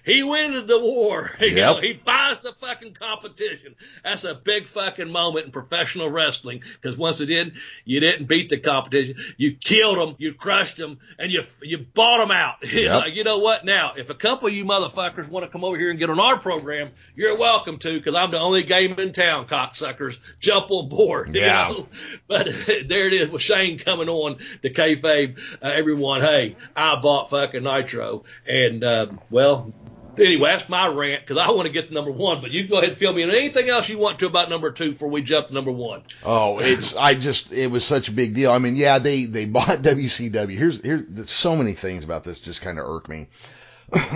[0.04, 1.30] he wins the war.
[1.40, 1.82] You know, Yep.
[1.84, 3.74] he buys the fucking competition.
[4.04, 7.52] That's a big fucking moment in professional wrestling because once again,
[7.86, 9.16] you didn't beat the competition.
[9.38, 12.56] You killed them, you crushed them, and you you bought them out.
[12.68, 13.04] You know, Yep.
[13.04, 13.64] like, you know what?
[13.64, 16.20] Now, if a couple of you motherfuckers want to come over here and get on
[16.20, 20.18] our program, you're welcome to because I'm the only game in town, cocksuckers.
[20.40, 21.34] Jump on board.
[21.34, 21.68] you Yeah.
[21.68, 21.88] know?
[22.26, 22.44] But
[22.86, 25.38] there it is with Shane coming on the kayfabe.
[25.62, 29.72] Uh, everyone, hey, I bought fucking Nitro, and uh, well,
[30.18, 32.40] anyway, that's my rant because I want to get to number one.
[32.40, 34.70] But you go ahead and fill me in anything else you want to about number
[34.72, 36.02] two before we jump to number one.
[36.24, 38.50] Oh, it's I just it was such a big deal.
[38.50, 40.56] I mean, yeah, they they bought WCW.
[40.56, 43.28] Here's here's so many things about this just kind of irk me.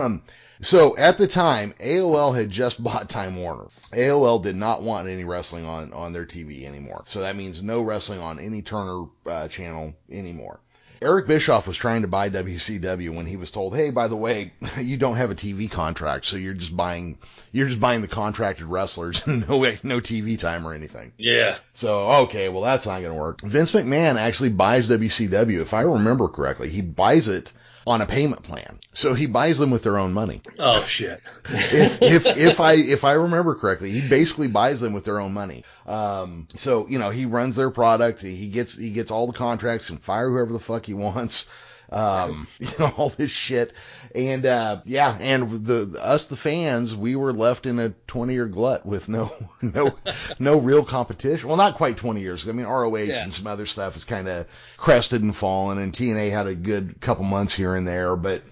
[0.00, 0.22] Um,
[0.60, 3.64] so at the time, AOL had just bought Time Warner.
[3.92, 7.02] AOL did not want any wrestling on on their TV anymore.
[7.06, 10.60] So that means no wrestling on any Turner uh, channel anymore.
[11.02, 14.52] Eric Bischoff was trying to buy WCW when he was told, "Hey, by the way,
[14.80, 17.18] you don't have a TV contract, so you're just buying
[17.52, 21.58] you're just buying the contracted wrestlers, no no TV time or anything." Yeah.
[21.72, 23.40] So okay, well that's not going to work.
[23.42, 26.68] Vince McMahon actually buys WCW, if I remember correctly.
[26.68, 27.52] He buys it
[27.86, 28.78] on a payment plan.
[28.94, 30.42] So he buys them with their own money.
[30.58, 31.20] Oh shit.
[31.48, 35.32] if, if if I if I remember correctly, he basically buys them with their own
[35.32, 35.64] money.
[35.86, 38.20] Um, so you know he runs their product.
[38.20, 41.46] He gets he gets all the contracts and fire whoever the fuck he wants.
[41.92, 43.72] Um, you know all this shit,
[44.14, 48.46] and uh, yeah, and the us the fans, we were left in a 20 year
[48.46, 49.30] glut with no
[49.62, 49.94] no
[50.38, 51.48] no real competition.
[51.48, 52.48] Well, not quite 20 years.
[52.48, 53.22] I mean ROH Yeah.
[53.24, 57.00] and some other stuff is kind of crested and fallen, and TNA had a good
[57.00, 58.42] couple months here and there, but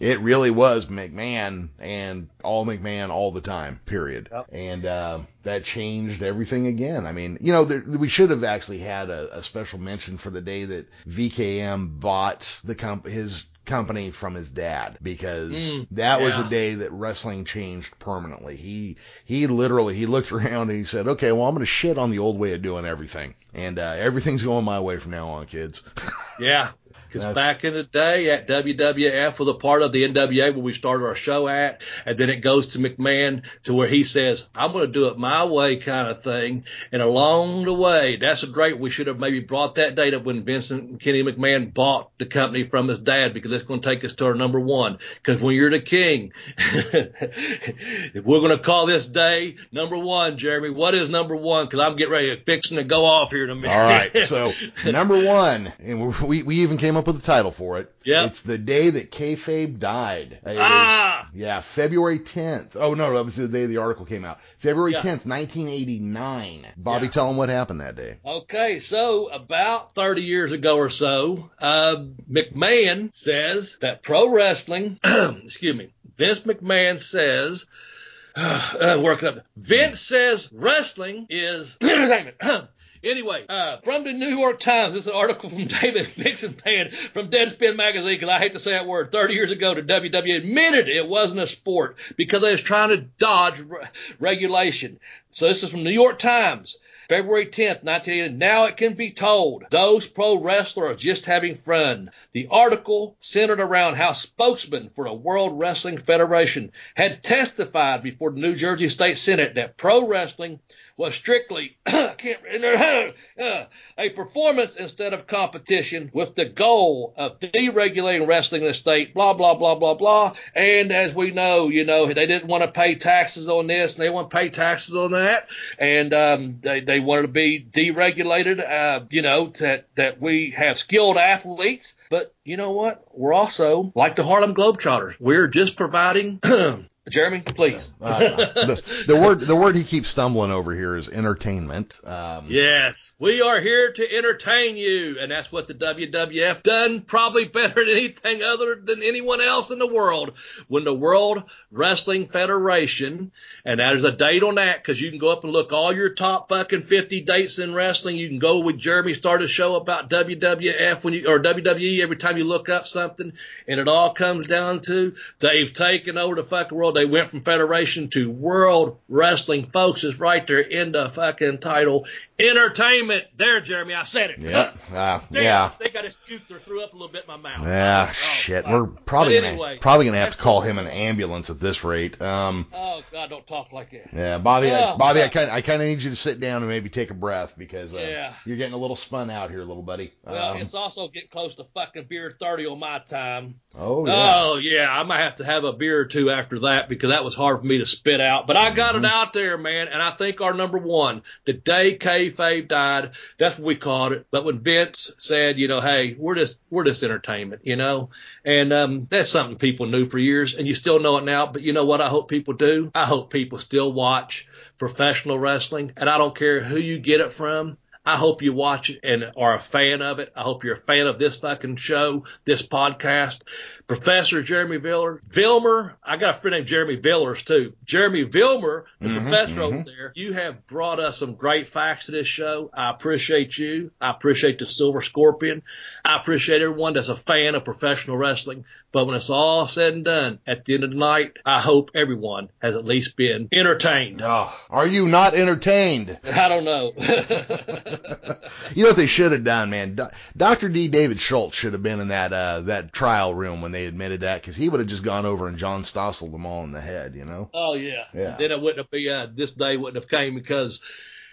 [0.00, 4.28] it really was McMahon and all McMahon all the time, period.
[4.32, 4.46] Yep.
[4.50, 7.06] And uh, that changed everything again.
[7.06, 10.30] I mean, you know, there, we should have actually had a, a special mention for
[10.30, 16.20] the day that VKM bought the comp- his company from his dad because Mm, that
[16.20, 16.42] was yeah.
[16.42, 18.56] the day that wrestling changed permanently.
[18.56, 21.98] He he literally he looked around and he said, "Okay, well I'm going to shit
[21.98, 25.28] on the old way of doing everything, and uh, everything's going my way from now
[25.28, 25.82] on, kids."
[26.40, 26.70] Yeah.
[27.10, 30.72] Because back in the day at WWF was a part of the NWA where we
[30.72, 34.70] started our show at, and then it goes to McMahon to where he says, I'm
[34.72, 36.64] going to do it my way kind of thing.
[36.92, 40.22] And along the way, that's a great, we should have maybe brought that date up
[40.22, 44.04] when Vincent Kennedy McMahon bought the company from his dad because that's going to take
[44.04, 44.98] us to our number one.
[45.16, 46.32] Because when you're the king,
[46.92, 51.64] we're going to call this day number one, Jeremy, what is number one?
[51.64, 53.70] Because I'm getting ready to fixing to go off here in a minute.
[53.70, 54.10] All right.
[54.30, 54.50] So
[54.90, 57.92] number one, and we we even came up with a title for it.
[58.04, 58.24] Yeah.
[58.26, 60.38] It's the day that kayfabe died.
[60.44, 61.28] It Ah!
[61.34, 62.76] yeah, February 10th.
[62.76, 64.38] Oh no, that was the day the article came out.
[64.58, 65.00] February Yeah.
[65.00, 66.66] 10th, 1989.
[66.76, 67.10] Bobby, Yeah.
[67.10, 68.16] tell them what happened that day.
[68.24, 71.96] Okay, so about 30 years ago or so, uh,
[72.30, 77.66] McMahon says that pro wrestling, excuse me, Vince McMahon says,
[78.36, 81.78] uh, working up, Vince says wrestling is.
[83.02, 87.30] Anyway, uh, from the New York Times, this is an article from David Bixenspan from
[87.30, 89.10] Deadspin Magazine, because I hate to say that word.
[89.10, 92.98] 30 years ago, the WWE admitted it wasn't a sport because they was trying to
[93.18, 93.78] dodge re-
[94.18, 95.00] regulation.
[95.30, 96.78] So this is from New York Times.
[97.08, 98.34] February 10th, 1980.
[98.36, 102.10] Now it can be told those pro wrestlers are just having fun.
[102.30, 108.40] The article centered around how spokesman for the World Wrestling Federation had testified before the
[108.40, 110.60] New Jersey State Senate that pro wrestling
[111.00, 113.64] was strictly uh,
[113.96, 119.32] a performance instead of competition with the goal of deregulating wrestling in the state, blah,
[119.32, 120.34] blah, blah, blah, blah.
[120.54, 124.04] And as we know, you know, they didn't want to pay taxes on this and
[124.04, 125.48] they want to pay taxes on that.
[125.78, 130.76] And, um, they, they wanted to be deregulated, uh, you know, that, that we have
[130.76, 131.96] skilled athletes.
[132.10, 133.02] But you know what?
[133.14, 135.18] We're also like the Harlem Globetrotters.
[135.18, 136.40] We're just providing,
[137.10, 137.92] Jeremy, please.
[138.00, 142.00] Uh, the, the word the word he keeps stumbling over here is entertainment.
[142.04, 147.46] Um, Yes, we are here to entertain you, and that's what the WWF done probably
[147.46, 150.36] better than anything other than anyone else in the world.
[150.68, 153.32] When the World Wrestling Federation,
[153.64, 156.14] and there's a date on that because you can go up and look all your
[156.14, 158.16] top fucking 50 dates in wrestling.
[158.16, 162.16] You can go with Jeremy start a show about WWF when you or WWE every
[162.16, 163.32] time you look up something,
[163.68, 166.94] and it all comes down to they've taken over the fucking world.
[167.00, 170.04] They went from federation to World Wrestling, folks.
[170.04, 172.06] Is right there in the fucking title.
[172.48, 173.24] Entertainment.
[173.36, 173.94] There, Jeremy.
[173.94, 174.38] I said it.
[174.38, 174.72] Yeah.
[174.92, 175.64] Uh, Damn, yeah.
[175.64, 177.66] I think I just scooped or threw up a little bit in my mouth.
[177.66, 178.66] Yeah, Oh, shit.
[178.68, 181.84] We're probably But gonna anyway, probably gonna have to call him an ambulance at this
[181.84, 182.20] rate.
[182.20, 184.10] Um, Oh God, don't talk like that.
[184.12, 185.32] yeah, Bobby, I, Oh, Bobby, I fuck.
[185.32, 187.92] kind I kind of need you to sit down and maybe take a breath because
[187.94, 188.32] uh, Yeah.
[188.46, 190.12] you're getting a little spun out here, little buddy.
[190.24, 193.60] Well, Um, it's also getting close to fucking beer thirty on my time.
[193.78, 194.12] oh yeah.
[194.16, 197.24] Oh yeah, I might have to have a beer or two after that because that
[197.24, 198.46] was hard for me to spit out.
[198.46, 199.04] But I got Mm-hmm.
[199.04, 199.88] it out there, man.
[199.88, 201.94] And I think our number one, the day
[202.30, 204.26] kayfabe died, that's what we called it.
[204.30, 208.10] But when Vince said, you know, hey, we're just we're just entertainment, you know,
[208.44, 211.46] and um, that's something people knew for years, and you still know it now.
[211.46, 212.00] But you know what?
[212.00, 212.90] I hope people do.
[212.94, 217.32] I hope people still watch professional wrestling, and I don't care who you get it
[217.32, 217.76] from.
[218.04, 220.32] I hope you watch it and are a fan of it.
[220.34, 223.42] I hope you're a fan of this fucking show, this podcast,
[223.90, 225.96] Professor Jeremy Viller, Vilmer.
[226.04, 227.74] I got a friend named Jeremy Villers too.
[227.84, 229.62] Jeremy Vilmer, the mm-hmm, professor mm-hmm.
[229.62, 230.12] over there.
[230.14, 232.70] You have brought us some great facts to this show.
[232.72, 233.90] I appreciate you.
[234.00, 235.62] I appreciate the Silver Scorpion.
[236.04, 238.64] I appreciate everyone that's a fan of professional wrestling.
[238.92, 241.90] But when it's all said and done, at the end of the night, I hope
[241.92, 244.22] everyone has at least been entertained.
[244.22, 246.16] Oh, are you not entertained?
[246.32, 246.92] I don't know.
[248.74, 249.98] you know what they should have done, man?
[250.36, 250.68] Dr.
[250.68, 250.86] D.
[250.86, 254.40] David Schultz should have been in that uh, that trial room when they admitted that,
[254.40, 257.14] because he would have just gone over and John Stossel them all in the head,
[257.14, 257.50] you know?
[257.54, 258.04] Oh yeah.
[258.14, 258.36] Yeah.
[258.36, 260.80] Then it wouldn't have been uh, this day wouldn't have came because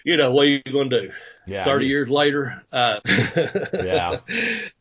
[0.04, 1.12] you know, what are you going to do?
[1.48, 1.64] Yeah.
[1.64, 2.64] 30 I mean, years later.
[2.72, 3.00] Uh,
[3.74, 4.20] yeah.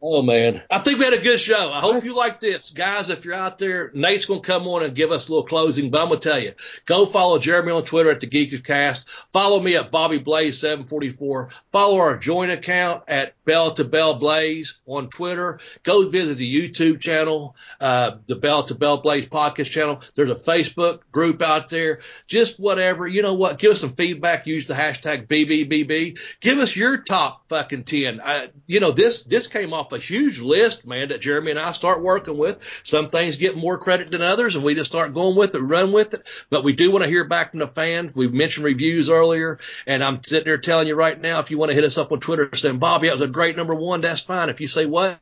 [0.08, 0.62] Oh, man.
[0.70, 1.72] I think we had a good show.
[1.72, 2.70] I hope you like this.
[2.70, 5.46] Guys, if you're out there, Nate's going to come on and give us a little
[5.46, 6.52] closing, but I'm going to tell you,
[6.84, 9.08] go follow Jeremy on Twitter at the Geekish Cast.
[9.32, 11.50] Follow me at Bobby Blaze 744.
[11.72, 15.60] Follow our joint account at Bell to Bell Blaze on Twitter.
[15.82, 20.02] Go visit the YouTube channel, uh, the Bell to Bell Blaze podcast channel.
[20.14, 22.00] There's a Facebook group out there.
[22.26, 23.06] Just whatever.
[23.06, 23.58] You know what?
[23.58, 24.46] Give us some feedback.
[24.46, 26.38] Use the hashtag BBBB.
[26.40, 28.20] Give us your top fucking 10.
[28.20, 31.72] Uh, you know, this, this came off a huge list, man, that Jeremy and I
[31.72, 32.80] start working with.
[32.84, 35.92] Some things get more credit than others and we just start going with it, run
[35.92, 36.22] with it.
[36.50, 38.14] But we do want to hear back from the fans.
[38.16, 41.70] We've mentioned reviews earlier and I'm sitting there telling you right now, if you want
[41.70, 44.20] to hit us up on Twitter saying, Bobby, that was a great number one, that's
[44.20, 44.48] fine.
[44.48, 45.18] If you say what,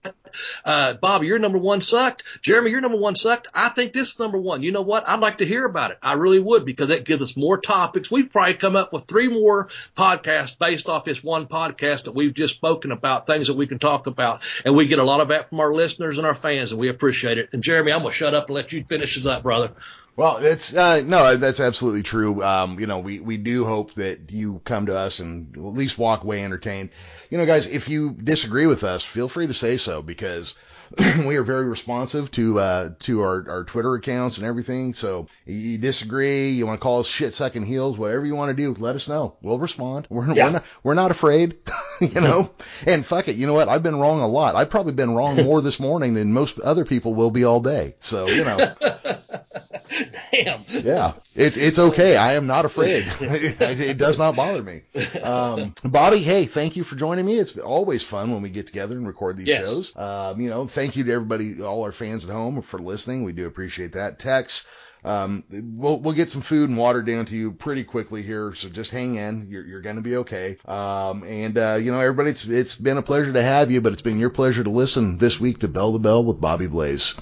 [0.65, 2.25] uh, Bobby, your number one sucked.
[2.43, 3.49] Jeremy, your number one sucked.
[3.55, 4.63] I think this is number one.
[4.63, 5.09] You know what?
[5.09, 5.99] I'd like to hear about it.
[6.03, 8.11] I really would because that gives us more topics.
[8.11, 12.35] We've probably come up with three more podcasts based off this one podcast that we've
[12.35, 14.45] just spoken about, things that we can talk about.
[14.65, 16.89] And we get a lot of that from our listeners and our fans and we
[16.89, 17.51] appreciate it.
[17.53, 19.73] And Jeremy, I'm going to shut up and let you finish this up, brother.
[20.17, 22.41] Well, it's uh, no, that's absolutely true.
[22.41, 25.99] Um, you know, we we do hope that you come to us and at least
[25.99, 26.91] walk away entertained
[27.35, 30.55] you know, guys, if you disagree with us, feel free to say so because
[31.27, 34.95] we are very responsive to uh, to our, our Twitter accounts and everything.
[34.95, 38.63] So you disagree, you want to call us shit sucking heels, whatever you want to
[38.63, 39.37] do, let us know.
[39.43, 40.07] We'll respond.
[40.11, 40.47] We're yeah.
[40.47, 41.57] we're not we're not afraid,
[42.01, 42.51] you know.
[42.87, 43.69] and fuck it, you know what?
[43.69, 44.55] I've been wrong a lot.
[44.55, 47.97] I've probably been wrong more this morning than most other people will be all day.
[48.01, 48.75] So you know.
[50.33, 50.65] Damn.
[50.69, 52.17] Yeah, it's it's okay.
[52.17, 53.05] I am not afraid.
[53.21, 54.83] it does not bother me.
[55.23, 57.39] Um, Bobby, hey, thank you for joining me.
[57.39, 59.67] It's always fun when we get together and record these yes.
[59.67, 59.97] shows.
[59.97, 63.25] Um, you know, thank you to everybody, all our fans at home for listening.
[63.25, 64.19] We do appreciate that.
[64.19, 64.67] Tex.
[65.05, 68.55] Um, we'll, we'll get some food and water down to you pretty quickly here.
[68.55, 69.49] So just hang in.
[69.51, 70.57] You're, you're going to be okay.
[70.65, 73.93] Um, and, uh, you know, everybody, it's, it's been a pleasure to have you, but
[73.93, 77.15] it's been your pleasure to listen this week to Bell to Bell with Bobby Blaze.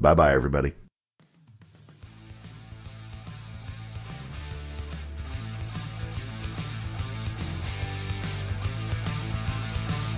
[0.00, 0.72] Bye bye, everybody.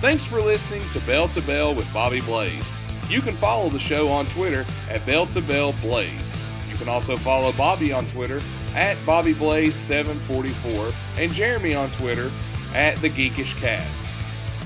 [0.03, 2.65] Thanks for listening to Bell to Bell with Bobby Blaze.
[3.09, 6.35] You can follow the show on Twitter at Bell to Bell Blaze.
[6.69, 8.41] You can also follow Bobby on Twitter
[8.73, 12.31] at Bobby Blaze744 and Jeremy on Twitter
[12.73, 14.03] at The Geekish Cast.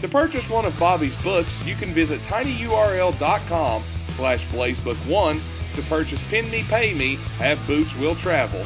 [0.01, 3.83] To purchase one of Bobby's books, you can visit tinyurl.com
[4.15, 5.41] slash blazebook1
[5.75, 8.65] to purchase Pin Me Pay Me, Have Boots Will Travel.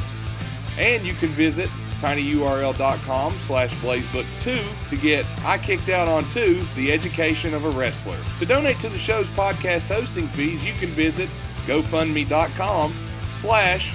[0.78, 1.68] And you can visit
[2.02, 8.18] tinyurl.com slash blazebook2 to get I Kicked Out on 2, The Education of a Wrestler.
[8.40, 11.30] To donate to the show's podcast hosting fees, you can visit
[11.66, 12.92] gofundme.com
[13.40, 13.92] slash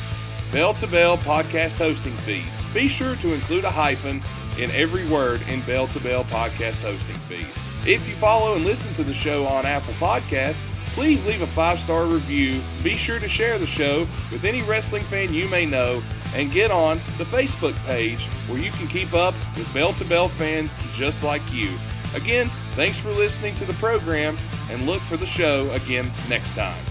[0.54, 2.46] bell to bell podcast hosting fees.
[2.74, 4.24] Be sure to include a hyphen
[4.58, 7.54] in every word in bell to bell podcast hosting fees.
[7.86, 10.62] If you follow and listen to the show on Apple Podcasts,
[10.94, 12.62] please leave a five star review.
[12.84, 16.02] Be sure to share the show with any wrestling fan you may know
[16.34, 20.30] and get on the Facebook page where you can keep up with bell to bell
[20.30, 21.78] fans just like you.
[22.16, 24.38] Again, thanks for listening to the program
[24.70, 26.84] and look for the show again next time.